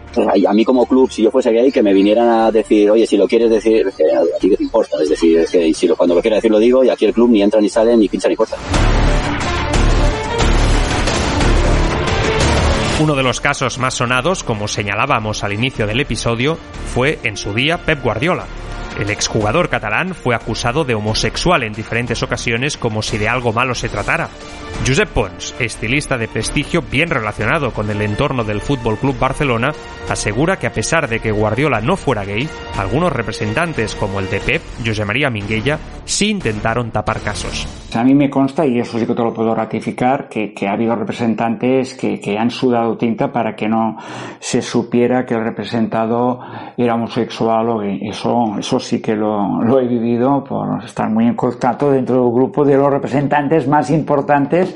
a 0.47 0.53
mí 0.53 0.65
como 0.65 0.87
club, 0.87 1.11
si 1.11 1.23
yo 1.23 1.31
fuese 1.31 1.51
gay, 1.53 1.73
que 1.73 1.83
me 1.83 1.93
vinieran 1.93 2.29
a 2.29 2.51
decir, 2.51 2.91
oye, 2.91 3.07
si 3.07 3.17
lo 3.17 3.27
quieres 3.27 3.51
decir, 3.51 3.87
a 3.87 4.39
ti 4.39 4.49
qué 4.49 4.57
te 4.57 4.63
importa. 4.63 4.97
Es 5.03 5.09
decir, 5.09 5.39
es 5.39 5.51
que 5.51 5.73
si 5.75 5.87
lo, 5.87 5.97
cuando 5.97 6.15
lo 6.15 6.21
quieras 6.21 6.39
decir 6.39 6.51
lo 6.51 6.59
digo 6.59 6.85
y 6.85 6.91
aquí 6.91 7.05
el 7.05 7.13
club 7.13 7.31
ni 7.31 7.43
entra 7.43 7.61
ni 7.61 7.69
sale, 7.69 7.97
ni 7.97 8.09
pincha 8.09 8.29
ni 8.29 8.37
corta. 8.37 8.57
Uno 13.01 13.17
de 13.17 13.25
los 13.25 13.41
casos 13.41 13.79
más 13.79 13.95
sonados, 13.95 14.45
como 14.45 14.69
señalábamos 14.69 15.43
al 15.43 15.53
inicio 15.53 15.89
del 15.89 15.99
episodio, 15.99 16.57
fue 16.95 17.19
en 17.25 17.37
su 17.37 17.53
día 17.53 17.79
Pep 17.79 18.01
Guardiola, 18.01 18.47
el 18.99 19.11
exjugador 19.11 19.69
catalán 19.69 20.15
fue 20.15 20.35
acusado 20.35 20.85
de 20.85 20.95
homosexual 20.95 21.63
en 21.63 21.73
diferentes 21.73 22.23
ocasiones 22.23 22.77
como 22.77 23.03
si 23.03 23.19
de 23.19 23.29
algo 23.29 23.53
malo 23.53 23.75
se 23.75 23.89
tratara. 23.89 24.29
Josep 24.87 25.09
Pons, 25.09 25.55
estilista 25.59 26.19
de 26.19 26.29
prestigio 26.29 26.83
bien 26.83 27.11
relacionado 27.11 27.73
con 27.73 27.91
el 27.91 28.03
entorno 28.03 28.45
del 28.45 28.61
Fútbol 28.61 28.99
Club 28.99 29.19
Barcelona, 29.19 29.73
asegura 30.09 30.59
que 30.59 30.67
a 30.67 30.73
pesar 30.73 31.09
de 31.09 31.21
que 31.21 31.33
Guardiola 31.33 31.81
no 31.81 31.97
fuera 31.97 32.25
gay, 32.25 32.49
algunos 32.77 33.13
representantes 33.13 33.95
como 33.95 34.21
el 34.21 34.31
de 34.31 34.41
Pep, 34.41 34.63
José 34.85 35.05
María 35.05 35.31
Minguella, 35.31 35.79
sí 36.05 36.31
intentaron 36.31 36.91
tapar 36.91 37.21
casos. 37.21 37.67
A 37.97 38.05
mí 38.05 38.15
me 38.15 38.29
consta, 38.31 38.67
y 38.67 38.79
eso 38.79 38.99
sí 38.99 39.07
que 39.07 39.15
te 39.15 39.23
lo 39.23 39.33
puedo 39.33 39.55
ratificar, 39.55 40.29
que, 40.29 40.53
ha 40.67 40.73
habido 40.73 40.97
representantes 40.97 41.95
que, 41.95 42.19
que, 42.21 42.37
han 42.39 42.51
sudado 42.51 42.97
tinta 42.97 43.31
para 43.31 43.55
que 43.55 43.69
no 43.69 43.97
se 44.39 44.63
supiera 44.63 45.25
que 45.25 45.35
el 45.35 45.45
representado 45.45 46.41
era 46.77 46.95
homosexual 46.95 47.69
o. 47.69 47.83
Eso, 47.83 48.57
eso 48.59 48.81
sí 48.81 49.01
que 49.01 49.15
lo, 49.15 49.63
lo 49.63 49.81
he 49.81 49.87
vivido 49.87 50.43
por 50.43 50.83
estar 50.85 51.11
muy 51.11 51.27
en 51.27 51.35
contacto 51.35 51.91
dentro 51.91 52.23
del 52.23 52.33
grupo 52.33 52.65
de 52.65 52.77
los 52.77 52.91
representantes 52.91 53.69
más 53.69 53.91
importantes 53.91 54.75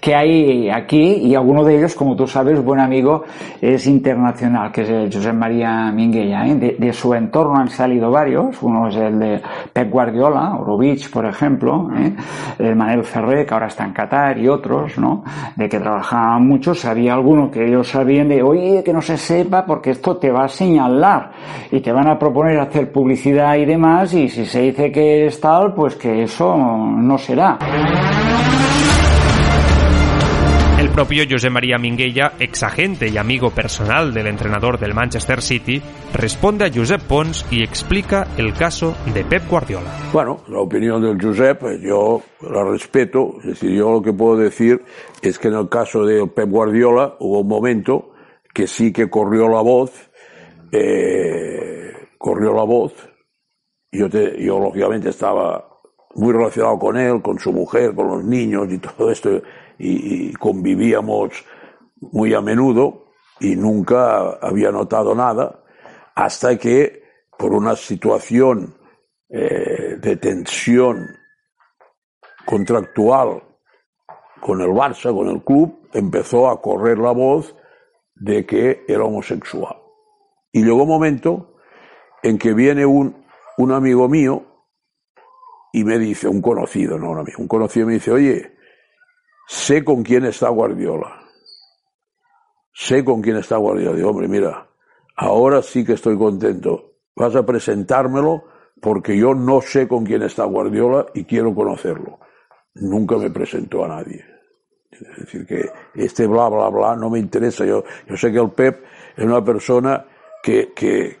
que 0.00 0.14
hay 0.14 0.70
aquí 0.70 1.14
y 1.22 1.34
alguno 1.34 1.64
de 1.64 1.78
ellos, 1.78 1.94
como 1.94 2.16
tú 2.16 2.26
sabes, 2.26 2.62
buen 2.62 2.80
amigo, 2.80 3.24
es 3.60 3.86
internacional, 3.86 4.72
que 4.72 4.82
es 4.82 4.90
el 4.90 5.12
José 5.12 5.32
María 5.32 5.90
Minguella. 5.92 6.46
¿eh? 6.46 6.76
De, 6.78 6.92
su 6.92 7.14
entorno 7.14 7.56
han 7.56 7.68
salido 7.68 8.10
varios, 8.10 8.60
uno 8.62 8.88
es 8.88 8.96
el 8.96 9.18
de 9.18 9.40
Pep 9.72 9.90
Guardiola, 9.90 10.56
Orovich, 10.58 11.10
por 11.10 11.26
ejemplo, 11.26 11.88
¿eh? 11.96 12.14
El 12.58 12.76
Manel 12.76 13.04
Ferré, 13.04 13.46
que 13.46 13.54
ahora 13.54 13.66
está 13.66 13.84
en 13.84 13.92
Qatar, 13.92 14.38
y 14.38 14.48
otros, 14.48 14.98
¿no? 14.98 15.24
De 15.56 15.68
que 15.68 15.78
trabajaban 15.78 16.46
mucho, 16.46 16.74
sabía 16.74 17.14
alguno 17.14 17.50
que 17.50 17.66
ellos 17.66 17.88
sabían 17.88 18.28
de, 18.28 18.42
oye, 18.42 18.82
que 18.84 18.92
no 18.92 19.02
se 19.02 19.16
sepa 19.16 19.64
porque 19.64 19.90
esto 19.90 20.16
te 20.16 20.30
va 20.30 20.44
a 20.44 20.48
señalar 20.48 21.30
y 21.70 21.80
te 21.80 21.92
van 21.92 22.08
a 22.08 22.18
proponer 22.18 22.58
hacer 22.58 22.92
publicidad 22.92 23.56
y 23.56 23.64
demás, 23.64 24.12
y 24.14 24.28
si 24.28 24.44
se 24.44 24.62
dice 24.62 24.92
que 24.92 25.26
es 25.26 25.40
tal, 25.40 25.74
pues 25.74 25.96
que 25.96 26.22
eso 26.22 26.56
no 26.56 27.18
será 27.18 27.58
propio 30.98 31.22
José 31.30 31.48
María 31.48 31.78
Minguella, 31.78 32.32
ex 32.40 32.64
agente 32.64 33.06
y 33.06 33.16
amigo 33.18 33.50
personal 33.50 34.12
del 34.12 34.26
entrenador 34.26 34.80
del 34.80 34.94
Manchester 34.94 35.40
City, 35.40 35.80
responde 36.12 36.64
a 36.64 36.72
Josep 36.74 37.00
Pons 37.02 37.46
y 37.52 37.62
explica 37.62 38.26
el 38.36 38.52
caso 38.52 38.96
de 39.14 39.24
Pep 39.24 39.48
Guardiola. 39.48 39.92
Bueno, 40.12 40.42
la 40.48 40.58
opinión 40.58 41.00
del 41.00 41.16
Josep 41.22 41.62
yo 41.80 42.20
la 42.40 42.64
respeto, 42.64 43.36
es 43.38 43.50
decir, 43.50 43.70
yo 43.76 43.92
lo 43.92 44.02
que 44.02 44.12
puedo 44.12 44.38
decir 44.38 44.82
es 45.22 45.38
que 45.38 45.46
en 45.46 45.54
el 45.54 45.68
caso 45.68 46.04
de 46.04 46.26
Pep 46.26 46.50
Guardiola 46.50 47.14
hubo 47.20 47.42
un 47.42 47.48
momento 47.48 48.10
que 48.52 48.66
sí 48.66 48.92
que 48.92 49.08
corrió 49.08 49.48
la 49.48 49.62
voz, 49.62 49.92
eh, 50.72 51.92
corrió 52.18 52.52
la 52.52 52.64
voz, 52.64 52.92
yo, 53.92 54.10
te, 54.10 54.44
yo 54.44 54.58
lógicamente 54.58 55.10
estaba 55.10 55.77
muy 56.14 56.32
relacionado 56.32 56.78
con 56.78 56.96
él, 56.96 57.22
con 57.22 57.38
su 57.38 57.52
mujer, 57.52 57.94
con 57.94 58.08
los 58.08 58.24
niños 58.24 58.68
y 58.70 58.78
todo 58.78 59.10
esto, 59.10 59.42
y, 59.78 60.32
convivíamos 60.34 61.44
muy 62.00 62.34
a 62.34 62.40
menudo 62.40 63.06
y 63.40 63.56
nunca 63.56 64.30
había 64.40 64.70
notado 64.70 65.14
nada 65.14 65.62
hasta 66.14 66.56
que 66.58 67.02
por 67.36 67.52
una 67.52 67.76
situación 67.76 68.74
eh, 69.28 69.96
de 70.00 70.16
tensión 70.16 71.06
contractual 72.44 73.42
con 74.40 74.60
el 74.60 74.68
Barça, 74.68 75.14
con 75.14 75.28
el 75.28 75.42
club, 75.42 75.88
empezó 75.92 76.48
a 76.48 76.60
correr 76.60 76.98
la 76.98 77.12
voz 77.12 77.54
de 78.14 78.46
que 78.46 78.84
era 78.88 79.04
homosexual. 79.04 79.76
Y 80.52 80.64
llegó 80.64 80.82
un 80.82 80.88
momento 80.88 81.56
en 82.22 82.38
que 82.38 82.54
viene 82.54 82.84
un, 82.86 83.24
un 83.58 83.72
amigo 83.72 84.08
mío 84.08 84.44
y 85.72 85.84
me 85.84 85.98
dice, 85.98 86.28
un 86.28 86.40
conocido, 86.40 86.98
no 86.98 87.18
amigo, 87.18 87.38
un 87.38 87.48
conocido 87.48 87.86
me 87.86 87.94
dice, 87.94 88.10
oye, 88.10 88.56
sé 89.46 89.84
con 89.84 90.02
quién 90.02 90.24
está 90.24 90.48
Guardiola. 90.48 91.22
Sé 92.72 93.04
con 93.04 93.20
quién 93.20 93.36
está 93.36 93.56
Guardiola. 93.56 93.96
Digo, 93.96 94.10
hombre, 94.10 94.28
mira, 94.28 94.68
ahora 95.16 95.62
sí 95.62 95.84
que 95.84 95.94
estoy 95.94 96.16
contento. 96.16 96.92
Vas 97.16 97.34
a 97.34 97.44
presentármelo 97.44 98.44
porque 98.80 99.16
yo 99.18 99.34
no 99.34 99.60
sé 99.60 99.88
con 99.88 100.04
quién 100.04 100.22
está 100.22 100.44
Guardiola 100.44 101.06
y 101.14 101.24
quiero 101.24 101.54
conocerlo. 101.54 102.20
Nunca 102.74 103.16
me 103.16 103.30
presentó 103.30 103.84
a 103.84 103.88
nadie. 103.88 104.24
Es 104.90 105.16
decir, 105.18 105.46
que 105.46 105.70
este 105.94 106.26
bla, 106.26 106.48
bla, 106.48 106.68
bla 106.68 106.96
no 106.96 107.10
me 107.10 107.18
interesa. 107.18 107.64
Yo, 107.64 107.84
yo 108.06 108.16
sé 108.16 108.32
que 108.32 108.38
el 108.38 108.50
Pep 108.50 108.84
es 109.16 109.24
una 109.24 109.44
persona 109.44 110.06
que, 110.42 110.72
que, 110.72 111.18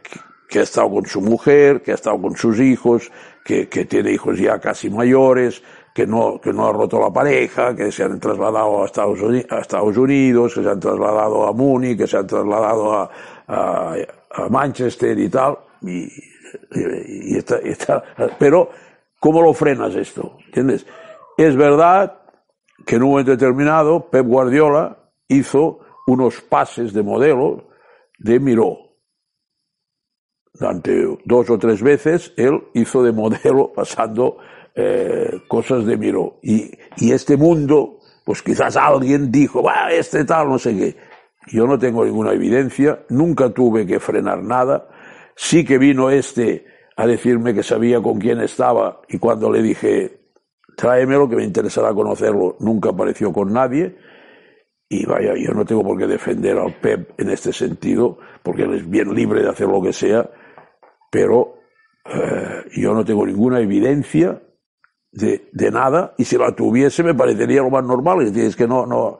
que 0.48 0.60
ha 0.60 0.62
estado 0.62 0.90
con 0.90 1.06
su 1.06 1.20
mujer, 1.20 1.82
que 1.82 1.90
ha 1.90 1.94
estado 1.94 2.20
con 2.20 2.36
sus 2.36 2.60
hijos, 2.60 3.10
que, 3.48 3.84
tiene 3.86 4.12
hijos 4.12 4.38
ya 4.38 4.58
casi 4.58 4.90
mayores, 4.90 5.62
que 5.94 6.06
no, 6.06 6.38
que 6.38 6.52
no 6.52 6.68
ha 6.68 6.72
roto 6.72 7.00
la 7.00 7.10
pareja, 7.10 7.74
que 7.74 7.90
se 7.90 8.04
han 8.04 8.20
trasladado 8.20 8.82
a 8.82 8.86
Estados, 8.86 9.96
Unidos, 9.96 10.54
que 10.54 10.62
se 10.62 10.68
han 10.68 10.78
trasladado 10.78 11.46
a 11.46 11.52
Múnich, 11.54 11.96
que 11.96 12.06
se 12.06 12.18
han 12.18 12.26
trasladado 12.26 12.92
a, 12.92 13.10
a, 13.46 13.94
a 14.32 14.48
Manchester 14.50 15.18
y 15.18 15.30
tal. 15.30 15.56
Y, 15.80 16.04
y, 16.72 17.38
y 17.38 17.44
pero, 18.38 18.68
¿cómo 19.18 19.40
lo 19.40 19.54
frenas 19.54 19.94
esto? 19.94 20.36
¿Entiendes? 20.44 20.86
Es 21.38 21.56
verdad 21.56 22.20
que 22.84 22.96
en 22.96 23.02
un 23.02 23.10
momento 23.10 23.30
determinado 23.30 24.10
Pep 24.10 24.26
Guardiola 24.26 25.10
hizo 25.26 25.80
unos 26.06 26.42
pases 26.42 26.92
de 26.92 27.02
modelo 27.02 27.68
de 28.18 28.40
Miró. 28.40 28.87
Durante 30.58 31.18
dos 31.24 31.50
o 31.50 31.58
tres 31.58 31.82
veces 31.82 32.32
él 32.36 32.64
hizo 32.74 33.02
de 33.02 33.12
modelo 33.12 33.72
pasando 33.76 34.38
eh, 34.74 35.40
cosas 35.48 35.84
de 35.86 35.96
Miró. 35.96 36.38
Y, 36.42 36.70
y, 36.96 37.12
este 37.12 37.36
mundo, 37.36 37.98
pues 38.24 38.42
quizás 38.42 38.76
alguien 38.76 39.30
dijo, 39.30 39.62
va, 39.62 39.92
este 39.92 40.24
tal, 40.24 40.48
no 40.48 40.58
sé 40.58 40.76
qué. 40.76 40.96
Yo 41.50 41.66
no 41.66 41.78
tengo 41.78 42.04
ninguna 42.04 42.32
evidencia, 42.32 43.04
nunca 43.08 43.50
tuve 43.50 43.86
que 43.86 44.00
frenar 44.00 44.42
nada. 44.42 44.88
Sí 45.34 45.64
que 45.64 45.78
vino 45.78 46.10
este 46.10 46.66
a 46.96 47.06
decirme 47.06 47.54
que 47.54 47.62
sabía 47.62 48.00
con 48.00 48.18
quién 48.18 48.40
estaba 48.40 49.00
y 49.08 49.18
cuando 49.18 49.50
le 49.50 49.62
dije, 49.62 50.18
tráemelo 50.76 51.28
que 51.28 51.36
me 51.36 51.44
interesará 51.44 51.92
conocerlo, 51.94 52.56
nunca 52.60 52.90
apareció 52.90 53.32
con 53.32 53.52
nadie. 53.52 53.96
Y 54.88 55.04
vaya, 55.06 55.34
yo 55.36 55.52
no 55.52 55.64
tengo 55.64 55.84
por 55.84 55.98
qué 55.98 56.06
defender 56.06 56.58
al 56.58 56.74
Pep 56.74 57.20
en 57.20 57.30
este 57.30 57.52
sentido, 57.52 58.18
porque 58.42 58.62
él 58.62 58.74
es 58.74 58.88
bien 58.88 59.14
libre 59.14 59.42
de 59.42 59.48
hacer 59.48 59.68
lo 59.68 59.82
que 59.82 59.92
sea, 59.92 60.30
pero 61.10 61.58
eh, 62.04 62.64
yo 62.76 62.94
no 62.94 63.04
tengo 63.04 63.26
ninguna 63.26 63.60
evidencia 63.60 64.42
de, 65.10 65.48
de, 65.52 65.70
nada 65.70 66.14
y 66.18 66.24
si 66.24 66.36
la 66.36 66.54
tuviese 66.54 67.02
me 67.02 67.14
parecería 67.14 67.62
lo 67.62 67.70
más 67.70 67.84
normal. 67.84 68.36
Es 68.36 68.56
que 68.56 68.66
no, 68.66 68.86
no, 68.86 69.18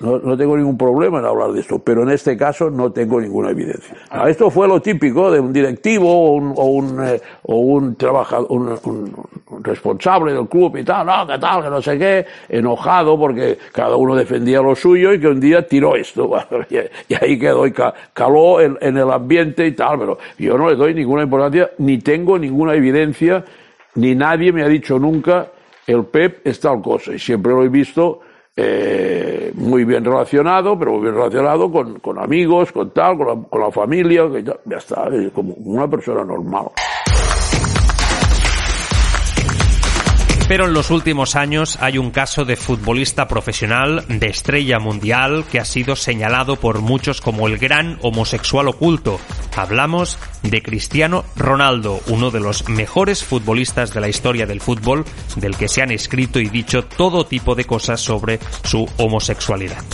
no, 0.00 0.18
no, 0.18 0.36
tengo 0.36 0.56
ningún 0.56 0.76
problema 0.76 1.18
en 1.18 1.24
hablar 1.24 1.52
de 1.52 1.60
esto, 1.60 1.78
pero 1.78 2.02
en 2.02 2.10
este 2.10 2.36
caso 2.36 2.70
no 2.70 2.92
tengo 2.92 3.20
ninguna 3.20 3.50
evidencia. 3.50 3.96
Ah, 4.10 4.28
esto 4.28 4.50
fue 4.50 4.68
lo 4.68 4.80
típico 4.80 5.30
de 5.30 5.40
un 5.40 5.52
directivo 5.52 6.08
o 6.12 6.32
un, 6.34 6.52
o 6.56 6.64
un, 6.66 7.06
eh, 7.06 7.20
o 7.42 7.56
un 7.56 7.96
trabajador, 7.96 8.46
un, 8.50 9.12
responsable 9.62 10.34
del 10.34 10.48
club 10.48 10.76
y 10.76 10.84
tal, 10.84 11.06
no, 11.06 11.26
que 11.26 11.38
tal, 11.38 11.62
que 11.62 11.70
no 11.70 11.80
sé 11.80 11.98
qué, 11.98 12.26
enojado 12.48 13.18
porque 13.18 13.58
cada 13.72 13.96
uno 13.96 14.14
defendía 14.14 14.60
lo 14.60 14.74
suyo 14.74 15.12
y 15.12 15.20
que 15.20 15.28
un 15.28 15.40
día 15.40 15.66
tiró 15.66 15.96
esto. 15.96 16.30
y, 17.08 17.14
ahí 17.14 17.38
quedó 17.38 17.66
y 17.66 17.72
caló 18.12 18.60
en, 18.60 18.76
en 18.80 18.96
el 18.98 19.10
ambiente 19.10 19.66
y 19.66 19.72
tal, 19.72 19.98
pero 19.98 20.18
yo 20.38 20.58
no 20.58 20.68
le 20.68 20.76
doy 20.76 20.94
ninguna 20.94 21.22
importancia 21.22 21.70
ni 21.78 21.98
tengo 21.98 22.38
ninguna 22.38 22.74
evidencia 22.74 23.44
ni 23.94 24.14
nadie 24.14 24.52
me 24.52 24.62
ha 24.62 24.68
dicho 24.68 24.98
nunca 24.98 25.48
el 25.86 26.04
PEP 26.04 26.46
es 26.46 26.60
tal 26.60 26.80
cosa. 26.80 27.12
Y 27.12 27.18
siempre 27.18 27.52
lo 27.52 27.64
he 27.64 27.68
visto 27.68 28.20
eh, 28.56 29.52
muy 29.54 29.84
bien 29.84 30.04
relacionado, 30.04 30.78
pero 30.78 30.92
muy 30.92 31.02
bien 31.02 31.14
relacionado 31.14 31.70
con, 31.70 31.98
con 32.00 32.18
amigos, 32.18 32.72
con 32.72 32.90
tal, 32.90 33.16
con 33.16 33.26
la, 33.26 33.48
con 33.48 33.60
la 33.60 33.70
familia, 33.70 34.30
que 34.30 34.42
ya, 34.42 34.56
ya 34.64 34.76
está, 34.76 35.08
como 35.34 35.54
una 35.54 35.88
persona 35.88 36.24
normal. 36.24 36.66
Pero 40.50 40.66
en 40.66 40.72
los 40.72 40.90
últimos 40.90 41.36
años 41.36 41.78
hay 41.80 41.96
un 41.96 42.10
caso 42.10 42.44
de 42.44 42.56
futbolista 42.56 43.28
profesional 43.28 44.04
de 44.08 44.26
estrella 44.26 44.80
mundial 44.80 45.44
que 45.48 45.60
ha 45.60 45.64
sido 45.64 45.94
señalado 45.94 46.56
por 46.56 46.80
muchos 46.80 47.20
como 47.20 47.46
el 47.46 47.56
gran 47.56 48.00
homosexual 48.02 48.66
oculto. 48.66 49.20
Hablamos 49.54 50.18
de 50.42 50.60
Cristiano 50.60 51.24
Ronaldo, 51.36 52.00
uno 52.08 52.32
de 52.32 52.40
los 52.40 52.68
mejores 52.68 53.22
futbolistas 53.22 53.94
de 53.94 54.00
la 54.00 54.08
historia 54.08 54.44
del 54.44 54.60
fútbol, 54.60 55.04
del 55.36 55.56
que 55.56 55.68
se 55.68 55.82
han 55.82 55.92
escrito 55.92 56.40
y 56.40 56.48
dicho 56.48 56.82
todo 56.84 57.26
tipo 57.26 57.54
de 57.54 57.64
cosas 57.64 58.00
sobre 58.00 58.40
su 58.64 58.88
homosexualidad. 58.96 59.84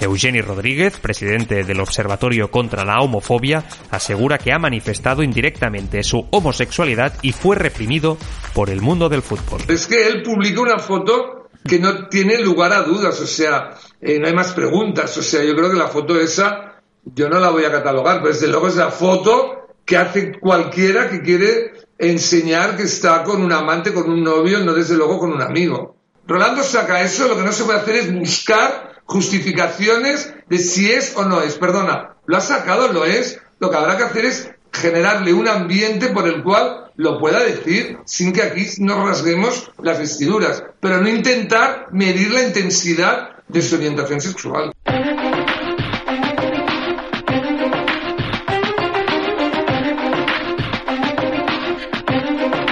Eugeni 0.00 0.40
Rodríguez, 0.40 0.98
presidente 0.98 1.64
del 1.64 1.80
Observatorio 1.80 2.50
contra 2.50 2.84
la 2.84 3.00
Homofobia, 3.00 3.64
asegura 3.90 4.38
que 4.38 4.52
ha 4.52 4.58
manifestado 4.58 5.22
indirectamente 5.22 6.02
su 6.02 6.26
homosexualidad 6.30 7.14
y 7.22 7.32
fue 7.32 7.56
reprimido 7.56 8.18
por 8.52 8.70
el 8.70 8.80
mundo 8.80 9.08
del 9.08 9.22
fútbol. 9.22 9.62
Él 10.06 10.22
publica 10.22 10.60
una 10.60 10.78
foto 10.78 11.48
que 11.66 11.78
no 11.78 12.08
tiene 12.08 12.38
lugar 12.38 12.72
a 12.72 12.82
dudas, 12.82 13.20
o 13.20 13.26
sea, 13.26 13.70
eh, 14.00 14.18
no 14.18 14.26
hay 14.26 14.34
más 14.34 14.52
preguntas, 14.52 15.16
o 15.16 15.22
sea, 15.22 15.42
yo 15.42 15.54
creo 15.56 15.70
que 15.70 15.78
la 15.78 15.88
foto 15.88 16.18
esa, 16.20 16.82
yo 17.04 17.28
no 17.28 17.38
la 17.38 17.50
voy 17.50 17.64
a 17.64 17.72
catalogar, 17.72 18.20
pero 18.20 18.34
desde 18.34 18.48
luego 18.48 18.68
es 18.68 18.76
la 18.76 18.90
foto 18.90 19.68
que 19.84 19.96
hace 19.96 20.38
cualquiera 20.38 21.08
que 21.08 21.22
quiere 21.22 21.72
enseñar 21.98 22.76
que 22.76 22.84
está 22.84 23.22
con 23.22 23.42
un 23.42 23.52
amante, 23.52 23.92
con 23.92 24.10
un 24.10 24.22
novio, 24.22 24.60
no 24.60 24.74
desde 24.74 24.96
luego 24.96 25.18
con 25.18 25.32
un 25.32 25.42
amigo. 25.42 25.96
Rolando 26.26 26.62
saca 26.62 27.02
eso, 27.02 27.28
lo 27.28 27.36
que 27.36 27.42
no 27.42 27.52
se 27.52 27.64
puede 27.64 27.80
hacer 27.80 27.96
es 27.96 28.14
buscar 28.14 28.94
justificaciones 29.04 30.34
de 30.48 30.58
si 30.58 30.90
es 30.90 31.14
o 31.16 31.24
no 31.24 31.42
es. 31.42 31.56
Perdona, 31.56 32.16
lo 32.26 32.36
ha 32.36 32.40
sacado, 32.40 32.92
lo 32.92 33.04
es. 33.04 33.40
Lo 33.60 33.70
que 33.70 33.76
habrá 33.76 33.96
que 33.96 34.04
hacer 34.04 34.24
es 34.24 34.50
generarle 34.74 35.32
un 35.32 35.48
ambiente 35.48 36.08
por 36.08 36.26
el 36.26 36.42
cual 36.42 36.90
lo 36.96 37.18
pueda 37.18 37.42
decir 37.42 37.98
sin 38.04 38.32
que 38.32 38.42
aquí 38.42 38.66
nos 38.80 38.98
rasguemos 38.98 39.70
las 39.82 39.98
vestiduras, 39.98 40.62
pero 40.80 41.00
no 41.00 41.08
intentar 41.08 41.86
medir 41.92 42.32
la 42.32 42.42
intensidad 42.42 43.30
de 43.48 43.62
su 43.62 43.76
orientación 43.76 44.20
sexual. 44.20 44.72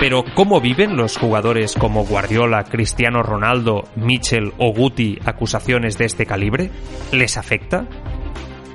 Pero 0.00 0.24
¿cómo 0.34 0.60
viven 0.60 0.96
los 0.96 1.16
jugadores 1.16 1.74
como 1.74 2.04
Guardiola, 2.04 2.64
Cristiano 2.64 3.22
Ronaldo, 3.22 3.84
Mitchell 3.94 4.52
o 4.58 4.74
Guti 4.74 5.20
acusaciones 5.24 5.96
de 5.96 6.06
este 6.06 6.26
calibre? 6.26 6.70
¿Les 7.12 7.36
afecta? 7.36 7.86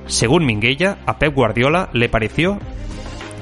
Según 0.05 0.45
Minguella, 0.45 0.99
a 1.05 1.19
Pep 1.19 1.35
Guardiola 1.35 1.89
le 1.91 2.07
pareció 2.07 2.59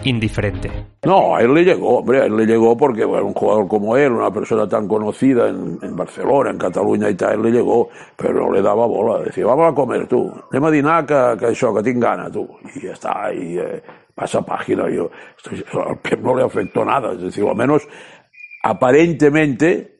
indiferente. 0.05 0.71
No, 1.03 1.35
a 1.35 1.41
él 1.41 1.53
le 1.53 1.63
llegó, 1.63 1.99
hombre, 1.99 2.21
a 2.21 2.25
él 2.25 2.35
le 2.35 2.45
llegó 2.45 2.75
porque 2.77 3.05
bueno, 3.05 3.27
un 3.27 3.33
jugador 3.33 3.67
como 3.67 3.97
él, 3.97 4.11
una 4.11 4.31
persona 4.31 4.67
tan 4.67 4.87
conocida 4.87 5.49
en, 5.49 5.79
en 5.81 5.95
Barcelona, 5.95 6.51
en 6.51 6.57
Cataluña 6.57 7.09
y 7.09 7.15
tal, 7.15 7.33
él 7.33 7.43
le 7.43 7.51
llegó, 7.51 7.89
pero 8.15 8.33
no 8.33 8.51
le 8.51 8.61
daba 8.61 8.85
bola. 8.85 9.23
Decía, 9.23 9.45
vamos 9.45 9.71
a 9.71 9.75
comer 9.75 10.07
tú, 10.07 10.31
anem 10.51 10.65
a 10.65 10.71
dinar 10.71 11.05
que, 11.05 11.37
que 11.39 11.47
això, 11.47 11.73
que 11.73 11.93
gana, 11.93 12.29
tú. 12.31 12.47
Y 12.75 12.87
ya 12.87 12.93
está, 12.93 13.33
y 13.33 13.57
eh, 13.57 13.81
pasa 14.13 14.41
página. 14.41 14.89
Yo, 14.89 15.09
estoy, 15.37 15.63
al 15.73 16.23
no 16.23 16.35
le 16.35 16.43
afectó 16.43 16.85
nada, 16.85 17.13
es 17.13 17.21
decir, 17.21 17.45
al 17.47 17.55
menos 17.55 17.87
aparentemente 18.63 19.95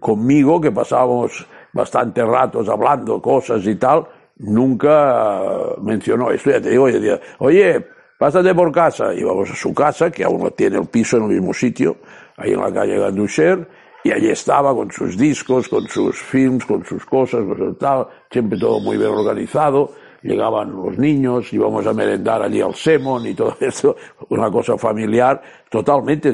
conmigo, 0.00 0.60
que 0.60 0.72
pasábamos 0.72 1.46
bastantes 1.72 2.26
ratos 2.26 2.68
hablando 2.68 3.22
cosas 3.22 3.64
y 3.66 3.76
tal, 3.76 4.06
nunca 4.36 5.40
mencionó 5.80 6.30
esto. 6.30 6.50
Ya 6.50 6.60
te 6.60 6.70
digo, 6.70 6.84
oye, 6.84 7.20
oye, 7.38 7.86
pásate 8.22 8.54
por 8.54 8.70
casa. 8.70 9.12
Íbamos 9.12 9.50
a 9.50 9.56
su 9.56 9.74
casa, 9.74 10.08
que 10.12 10.22
aún 10.22 10.48
tiene 10.56 10.78
el 10.78 10.86
piso 10.86 11.16
en 11.16 11.24
el 11.24 11.30
mismo 11.30 11.52
sitio, 11.52 11.96
ahí 12.36 12.52
en 12.52 12.60
la 12.60 12.72
calle 12.72 12.96
Ganducher, 12.96 13.66
y 14.04 14.12
allí 14.12 14.30
estaba 14.30 14.72
con 14.72 14.92
sus 14.92 15.18
discos, 15.18 15.68
con 15.68 15.88
sus 15.88 16.22
films, 16.22 16.64
con 16.64 16.84
sus 16.84 17.04
cosas, 17.04 17.40
pues 17.44 17.76
tal, 17.80 18.06
siempre 18.30 18.56
todo 18.60 18.78
muy 18.78 18.96
bien 18.96 19.10
organizado. 19.10 19.90
Llegaban 20.22 20.70
los 20.70 20.96
niños, 20.98 21.52
íbamos 21.52 21.84
a 21.84 21.92
merendar 21.92 22.42
allí 22.42 22.60
al 22.60 22.76
Semon 22.76 23.26
y 23.26 23.34
todo 23.34 23.56
esto, 23.60 23.96
una 24.28 24.48
cosa 24.52 24.78
familiar 24.78 25.42
totalmente. 25.68 26.32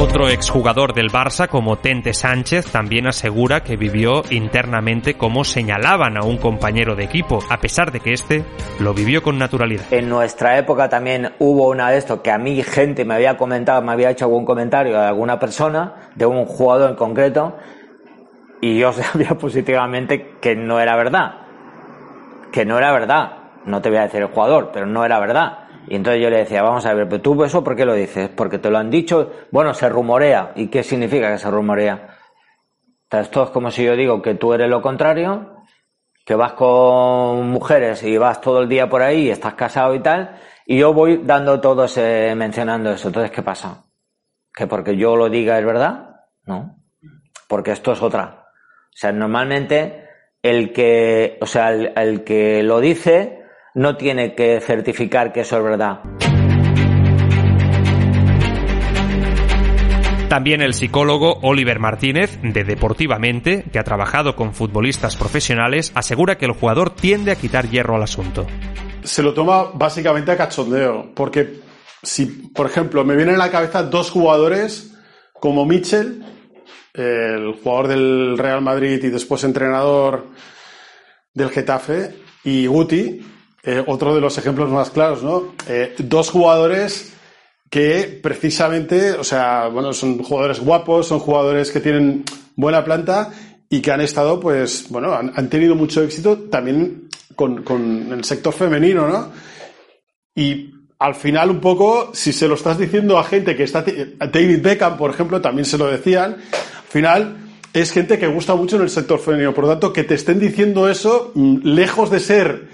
Otro 0.00 0.30
exjugador 0.30 0.94
del 0.94 1.10
Barça, 1.10 1.46
como 1.46 1.76
Tente 1.76 2.14
Sánchez, 2.14 2.72
también 2.72 3.06
asegura 3.06 3.62
que 3.62 3.76
vivió 3.76 4.22
internamente 4.30 5.18
como 5.18 5.44
señalaban 5.44 6.16
a 6.16 6.24
un 6.24 6.38
compañero 6.38 6.96
de 6.96 7.04
equipo, 7.04 7.40
a 7.50 7.58
pesar 7.58 7.92
de 7.92 8.00
que 8.00 8.14
éste 8.14 8.46
lo 8.78 8.94
vivió 8.94 9.22
con 9.22 9.36
naturalidad. 9.36 9.84
En 9.90 10.08
nuestra 10.08 10.56
época 10.56 10.88
también 10.88 11.34
hubo 11.38 11.68
una 11.68 11.90
de 11.90 11.98
esto 11.98 12.22
que 12.22 12.30
a 12.30 12.38
mí 12.38 12.62
gente 12.62 13.04
me 13.04 13.12
había 13.12 13.36
comentado, 13.36 13.82
me 13.82 13.92
había 13.92 14.08
hecho 14.08 14.24
algún 14.24 14.46
comentario 14.46 14.98
de 14.98 15.06
alguna 15.06 15.38
persona, 15.38 16.10
de 16.14 16.24
un 16.24 16.46
jugador 16.46 16.88
en 16.88 16.96
concreto, 16.96 17.58
y 18.62 18.78
yo 18.78 18.92
sabía 18.94 19.34
positivamente 19.34 20.36
que 20.40 20.56
no 20.56 20.80
era 20.80 20.96
verdad. 20.96 21.42
Que 22.50 22.64
no 22.64 22.78
era 22.78 22.90
verdad. 22.90 23.32
No 23.66 23.82
te 23.82 23.90
voy 23.90 23.98
a 23.98 24.02
decir 24.04 24.22
el 24.22 24.28
jugador, 24.28 24.70
pero 24.72 24.86
no 24.86 25.04
era 25.04 25.20
verdad. 25.20 25.58
Y 25.88 25.96
entonces 25.96 26.22
yo 26.22 26.30
le 26.30 26.38
decía, 26.38 26.62
vamos 26.62 26.86
a 26.86 26.94
ver, 26.94 27.08
pero 27.08 27.20
tú 27.20 27.42
eso 27.44 27.64
por 27.64 27.74
qué 27.74 27.84
lo 27.84 27.94
dices? 27.94 28.28
Porque 28.28 28.58
te 28.58 28.70
lo 28.70 28.78
han 28.78 28.90
dicho, 28.90 29.30
bueno, 29.50 29.74
se 29.74 29.88
rumorea. 29.88 30.52
¿Y 30.54 30.68
qué 30.68 30.82
significa 30.82 31.30
que 31.32 31.38
se 31.38 31.50
rumorea? 31.50 32.16
Esto 33.10 33.44
es 33.44 33.50
como 33.50 33.70
si 33.70 33.84
yo 33.84 33.96
digo 33.96 34.22
que 34.22 34.34
tú 34.34 34.52
eres 34.52 34.68
lo 34.68 34.80
contrario, 34.80 35.56
que 36.24 36.34
vas 36.34 36.52
con 36.52 37.50
mujeres 37.50 38.02
y 38.04 38.16
vas 38.18 38.40
todo 38.40 38.62
el 38.62 38.68
día 38.68 38.88
por 38.88 39.02
ahí 39.02 39.26
y 39.26 39.30
estás 39.30 39.54
casado 39.54 39.94
y 39.94 40.00
tal, 40.00 40.36
y 40.64 40.78
yo 40.78 40.92
voy 40.92 41.22
dando 41.24 41.60
todo 41.60 41.86
ese, 41.86 42.32
mencionando 42.36 42.92
eso. 42.92 43.08
Entonces, 43.08 43.32
¿qué 43.32 43.42
pasa? 43.42 43.84
¿Que 44.54 44.68
porque 44.68 44.96
yo 44.96 45.16
lo 45.16 45.28
diga 45.28 45.58
es 45.58 45.64
verdad? 45.64 46.20
No. 46.44 46.76
Porque 47.48 47.72
esto 47.72 47.92
es 47.92 48.02
otra. 48.02 48.46
O 48.46 48.96
sea, 48.96 49.10
normalmente 49.10 50.08
el 50.40 50.72
que, 50.72 51.38
o 51.40 51.46
sea, 51.46 51.70
el 51.70 52.22
que 52.22 52.62
lo 52.62 52.78
dice, 52.78 53.39
no 53.74 53.96
tiene 53.96 54.34
que 54.34 54.60
certificar 54.60 55.32
que 55.32 55.40
eso 55.40 55.56
es 55.56 55.64
verdad. 55.64 56.00
También 60.28 60.62
el 60.62 60.74
psicólogo 60.74 61.40
Oliver 61.42 61.80
Martínez, 61.80 62.38
de 62.40 62.62
Deportivamente, 62.62 63.64
que 63.72 63.80
ha 63.80 63.84
trabajado 63.84 64.36
con 64.36 64.54
futbolistas 64.54 65.16
profesionales, 65.16 65.90
asegura 65.96 66.38
que 66.38 66.46
el 66.46 66.52
jugador 66.52 66.90
tiende 66.90 67.32
a 67.32 67.36
quitar 67.36 67.68
hierro 67.68 67.96
al 67.96 68.04
asunto. 68.04 68.46
Se 69.02 69.24
lo 69.24 69.34
toma 69.34 69.72
básicamente 69.74 70.30
a 70.30 70.36
cachondeo, 70.36 71.12
porque 71.16 71.60
si, 72.02 72.26
por 72.26 72.66
ejemplo, 72.66 73.04
me 73.04 73.16
vienen 73.16 73.34
a 73.34 73.38
la 73.38 73.50
cabeza 73.50 73.82
dos 73.82 74.10
jugadores 74.10 74.96
como 75.34 75.64
Mitchell, 75.64 76.22
el 76.94 77.54
jugador 77.54 77.88
del 77.88 78.38
Real 78.38 78.62
Madrid 78.62 79.02
y 79.02 79.08
después 79.08 79.42
entrenador 79.42 80.26
del 81.34 81.50
Getafe, 81.50 82.14
y 82.44 82.66
Guti, 82.66 83.20
eh, 83.62 83.82
otro 83.86 84.14
de 84.14 84.20
los 84.20 84.36
ejemplos 84.38 84.70
más 84.70 84.90
claros, 84.90 85.22
¿no? 85.22 85.54
Eh, 85.68 85.94
dos 85.98 86.30
jugadores 86.30 87.12
que 87.68 88.18
precisamente, 88.22 89.12
o 89.12 89.24
sea, 89.24 89.68
bueno, 89.68 89.92
son 89.92 90.22
jugadores 90.22 90.60
guapos, 90.60 91.06
son 91.06 91.20
jugadores 91.20 91.70
que 91.70 91.80
tienen 91.80 92.24
buena 92.56 92.84
planta 92.84 93.30
y 93.68 93.80
que 93.80 93.92
han 93.92 94.00
estado, 94.00 94.40
pues, 94.40 94.86
bueno, 94.88 95.12
han, 95.12 95.48
tenido 95.48 95.76
mucho 95.76 96.02
éxito 96.02 96.36
también 96.50 97.08
con, 97.36 98.12
el 98.12 98.24
sector 98.24 98.52
femenino, 98.52 99.08
¿no? 99.08 99.30
Y 100.34 100.74
al 100.98 101.14
final, 101.14 101.50
un 101.50 101.60
poco, 101.60 102.10
si 102.12 102.32
se 102.32 102.48
lo 102.48 102.54
estás 102.54 102.78
diciendo 102.78 103.18
a 103.18 103.24
gente 103.24 103.54
que 103.54 103.62
está, 103.62 103.82
David 103.82 104.62
Beckham, 104.62 104.96
por 104.96 105.10
ejemplo, 105.10 105.40
también 105.40 105.64
se 105.64 105.78
lo 105.78 105.86
decían, 105.86 106.32
al 106.32 106.88
final 106.88 107.36
es 107.72 107.92
gente 107.92 108.18
que 108.18 108.26
gusta 108.26 108.56
mucho 108.56 108.76
en 108.76 108.82
el 108.82 108.90
sector 108.90 109.20
femenino. 109.20 109.54
Por 109.54 109.64
lo 109.64 109.70
tanto, 109.70 109.92
que 109.92 110.02
te 110.02 110.14
estén 110.14 110.40
diciendo 110.40 110.88
eso, 110.88 111.30
mm, 111.34 111.58
lejos 111.62 112.10
de 112.10 112.20
ser 112.20 112.68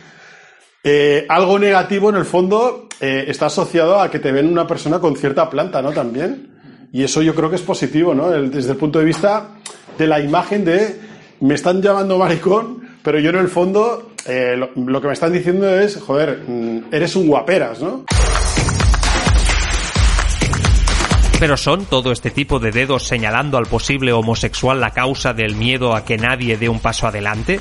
eh, 0.88 1.27
algo 1.29 1.59
negativo 1.59 2.11
en 2.11 2.14
el 2.14 2.25
fondo 2.25 2.87
eh, 3.01 3.25
está 3.27 3.46
asociado 3.46 4.01
a 4.01 4.09
que 4.09 4.20
te 4.20 4.31
ven 4.31 4.46
una 4.46 4.68
persona 4.68 5.01
con 5.01 5.16
cierta 5.16 5.51
planta, 5.51 5.83
¿no? 5.83 5.90
También. 5.90 6.88
Y 6.92 7.03
eso 7.03 7.22
yo 7.22 7.35
creo 7.35 7.51
que 7.51 7.57
es 7.57 7.62
positivo, 7.62 8.14
¿no? 8.14 8.31
desde 8.31 8.70
el 8.70 8.77
punto 8.77 9.01
de 9.01 9.05
vista 9.05 9.49
de 9.99 10.07
la 10.07 10.20
imagen 10.20 10.64
de 10.64 10.96
me 11.40 11.55
están 11.55 11.83
llamando 11.83 12.16
maricón, 12.18 12.88
pero 13.03 13.18
yo 13.18 13.31
en 13.31 13.37
el 13.37 13.49
fondo 13.49 14.12
eh, 14.27 14.55
lo, 14.57 14.70
lo, 14.77 15.01
que 15.01 15.09
me 15.09 15.12
están 15.12 15.33
diciendo 15.33 15.68
es, 15.68 15.96
joder, 15.96 16.44
mm, 16.46 16.94
eres 16.94 17.16
un 17.16 17.27
guaperas, 17.27 17.83
¿no? 17.83 18.05
Pero 21.40 21.57
son 21.57 21.85
todo 21.87 22.12
este 22.12 22.31
tipo 22.31 22.61
de 22.61 22.70
dedos 22.70 23.09
señalando 23.09 23.59
al 23.59 23.66
posible 23.66 24.12
homosexual 24.12 24.81
la 24.81 24.92
causa 24.92 25.35
del 25.35 25.57
miedo 25.57 25.96
a 25.96 26.05
que 26.05 26.16
nadie 26.16 26.57
dé 26.57 26.68
un 26.68 26.79
paso 26.79 27.09
adelante? 27.09 27.59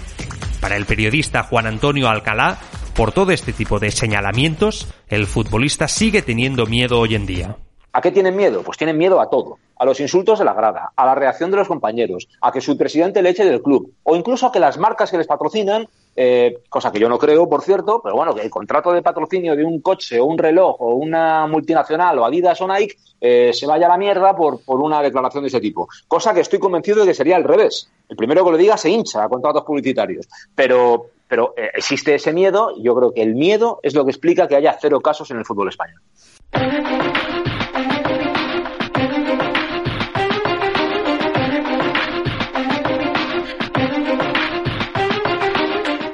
Para 0.62 0.78
el 0.78 0.86
periodista 0.86 1.44
Juan 1.44 1.68
Antonio 1.68 2.08
Alcalá, 2.08 2.60
por 2.95 3.12
todo 3.12 3.31
este 3.31 3.51
tipo 3.51 3.77
de 3.77 3.91
señalamientos, 3.91 4.88
el 5.10 5.27
futbolista 5.27 5.88
sigue 5.88 6.21
teniendo 6.21 6.65
miedo 6.65 6.99
hoy 6.99 7.15
en 7.15 7.25
día. 7.25 7.58
¿A 7.91 8.01
qué 8.01 8.12
tienen 8.12 8.36
miedo? 8.36 8.62
Pues 8.63 8.77
tienen 8.77 8.97
miedo 8.97 9.19
a 9.19 9.29
todo. 9.29 9.58
A 9.77 9.86
los 9.86 9.99
insultos 9.99 10.39
de 10.39 10.45
la 10.45 10.53
grada, 10.53 10.91
a 10.95 11.05
la 11.05 11.15
reacción 11.15 11.51
de 11.51 11.58
los 11.58 11.67
compañeros, 11.67 12.27
a 12.41 12.51
que 12.51 12.62
su 12.62 12.77
presidente 12.77 13.21
le 13.21 13.29
eche 13.29 13.43
del 13.43 13.62
club, 13.62 13.93
o 14.03 14.15
incluso 14.15 14.47
a 14.47 14.51
que 14.51 14.60
las 14.60 14.77
marcas 14.77 15.12
que 15.12 15.17
les 15.17 15.27
patrocinan, 15.27 15.88
eh, 16.15 16.60
cosa 16.69 16.91
que 16.91 16.99
yo 16.99 17.10
no 17.10 17.17
creo, 17.17 17.49
por 17.49 17.62
cierto, 17.62 17.99
pero 18.01 18.15
bueno, 18.15 18.34
que 18.34 18.41
el 18.41 18.49
contrato 18.49 18.93
de 18.93 19.01
patrocinio 19.01 19.55
de 19.55 19.65
un 19.65 19.81
coche 19.81 20.19
o 20.19 20.25
un 20.25 20.38
reloj 20.38 20.77
o 20.79 20.95
una 20.95 21.47
multinacional 21.47 22.19
o 22.19 22.25
Adidas 22.25 22.62
o 22.62 22.67
Nike 22.67 22.95
eh, 23.19 23.51
se 23.53 23.67
vaya 23.67 23.88
a 23.88 23.89
la 23.89 23.97
mierda 23.97 24.36
por, 24.36 24.63
por 24.63 24.79
una 24.79 25.01
declaración 25.01 25.43
de 25.43 25.49
ese 25.49 25.60
tipo. 25.60 25.89
Cosa 26.08 26.34
que 26.34 26.41
estoy 26.41 26.60
convencido 26.60 27.01
de 27.01 27.08
que 27.08 27.13
sería 27.13 27.36
al 27.36 27.43
revés. 27.43 27.89
El 28.08 28.15
primero 28.15 28.45
que 28.45 28.51
lo 28.51 28.58
diga 28.58 28.77
se 28.77 28.89
hincha 28.89 29.23
a 29.23 29.29
contratos 29.29 29.63
publicitarios. 29.63 30.27
Pero, 30.53 31.08
pero 31.28 31.54
eh, 31.58 31.72
existe 31.74 32.16
ese 32.16 32.34
miedo 32.34 32.74
yo 32.82 32.96
creo 32.96 33.14
que 33.14 33.22
el 33.22 33.36
miedo 33.36 33.80
es 33.84 33.96
lo 33.96 34.06
que 34.06 34.12
explica 34.12 34.48
que 34.48 34.56
haya 34.56 34.78
cero 34.80 35.02
casos 35.02 35.32
en 35.32 35.38
el 35.38 35.46
fútbol 35.46 35.70
español. 35.70 36.02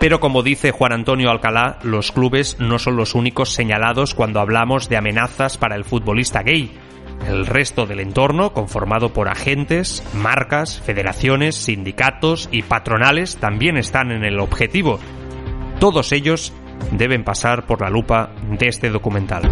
Pero 0.01 0.19
como 0.19 0.41
dice 0.41 0.71
Juan 0.71 0.93
Antonio 0.93 1.29
Alcalá, 1.29 1.77
los 1.83 2.11
clubes 2.11 2.59
no 2.59 2.79
son 2.79 2.95
los 2.95 3.13
únicos 3.13 3.53
señalados 3.53 4.15
cuando 4.15 4.39
hablamos 4.39 4.89
de 4.89 4.97
amenazas 4.97 5.59
para 5.59 5.75
el 5.75 5.85
futbolista 5.85 6.41
gay. 6.41 6.71
El 7.27 7.45
resto 7.45 7.85
del 7.85 7.99
entorno, 7.99 8.53
conformado 8.53 9.13
por 9.13 9.29
agentes, 9.29 10.03
marcas, 10.13 10.81
federaciones, 10.81 11.55
sindicatos 11.55 12.49
y 12.51 12.63
patronales, 12.63 13.37
también 13.37 13.77
están 13.77 14.11
en 14.11 14.23
el 14.23 14.39
objetivo. 14.39 14.99
Todos 15.79 16.11
ellos 16.11 16.53
deben 16.91 17.23
pasar 17.23 17.65
por 17.65 17.81
la 17.81 17.89
lupa 17.89 18.31
de 18.49 18.67
este 18.67 18.89
documental. 18.89 19.49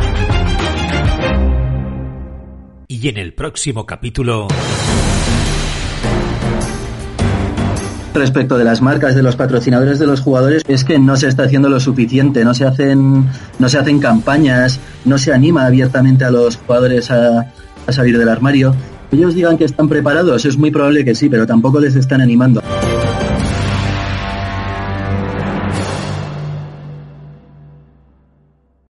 Y 2.88 3.08
en 3.08 3.18
el 3.18 3.34
próximo 3.34 3.86
capítulo... 3.86 4.48
respecto 8.20 8.58
de 8.58 8.64
las 8.64 8.82
marcas 8.82 9.16
de 9.16 9.24
los 9.24 9.36
patrocinadores 9.36 9.98
de 9.98 10.06
los 10.06 10.22
jugadores 10.22 10.62
es 10.68 10.84
que 10.84 11.00
no 11.00 11.16
se 11.18 11.28
está 11.28 11.44
haciendo 11.44 11.70
lo 11.70 11.80
suficiente, 11.80 12.46
no 12.46 12.54
se 12.54 12.66
hacen 12.66 13.26
no 13.58 13.70
se 13.70 13.78
hacen 13.80 14.00
campañas, 14.00 14.80
no 15.06 15.18
se 15.18 15.34
anima 15.34 15.66
abiertamente 15.66 16.26
a 16.26 16.32
los 16.32 16.58
jugadores 16.58 17.10
a, 17.10 17.52
a 17.88 17.92
salir 17.92 18.18
del 18.18 18.30
armario. 18.30 18.76
Ellos 19.12 19.34
digan 19.34 19.58
que 19.58 19.66
están 19.66 19.90
preparados, 19.90 20.46
es 20.46 20.58
muy 20.58 20.70
probable 20.70 21.04
que 21.04 21.16
sí, 21.16 21.30
pero 21.30 21.48
tampoco 21.48 21.80
les 21.80 21.96
están 21.96 22.22
animando. 22.22 22.62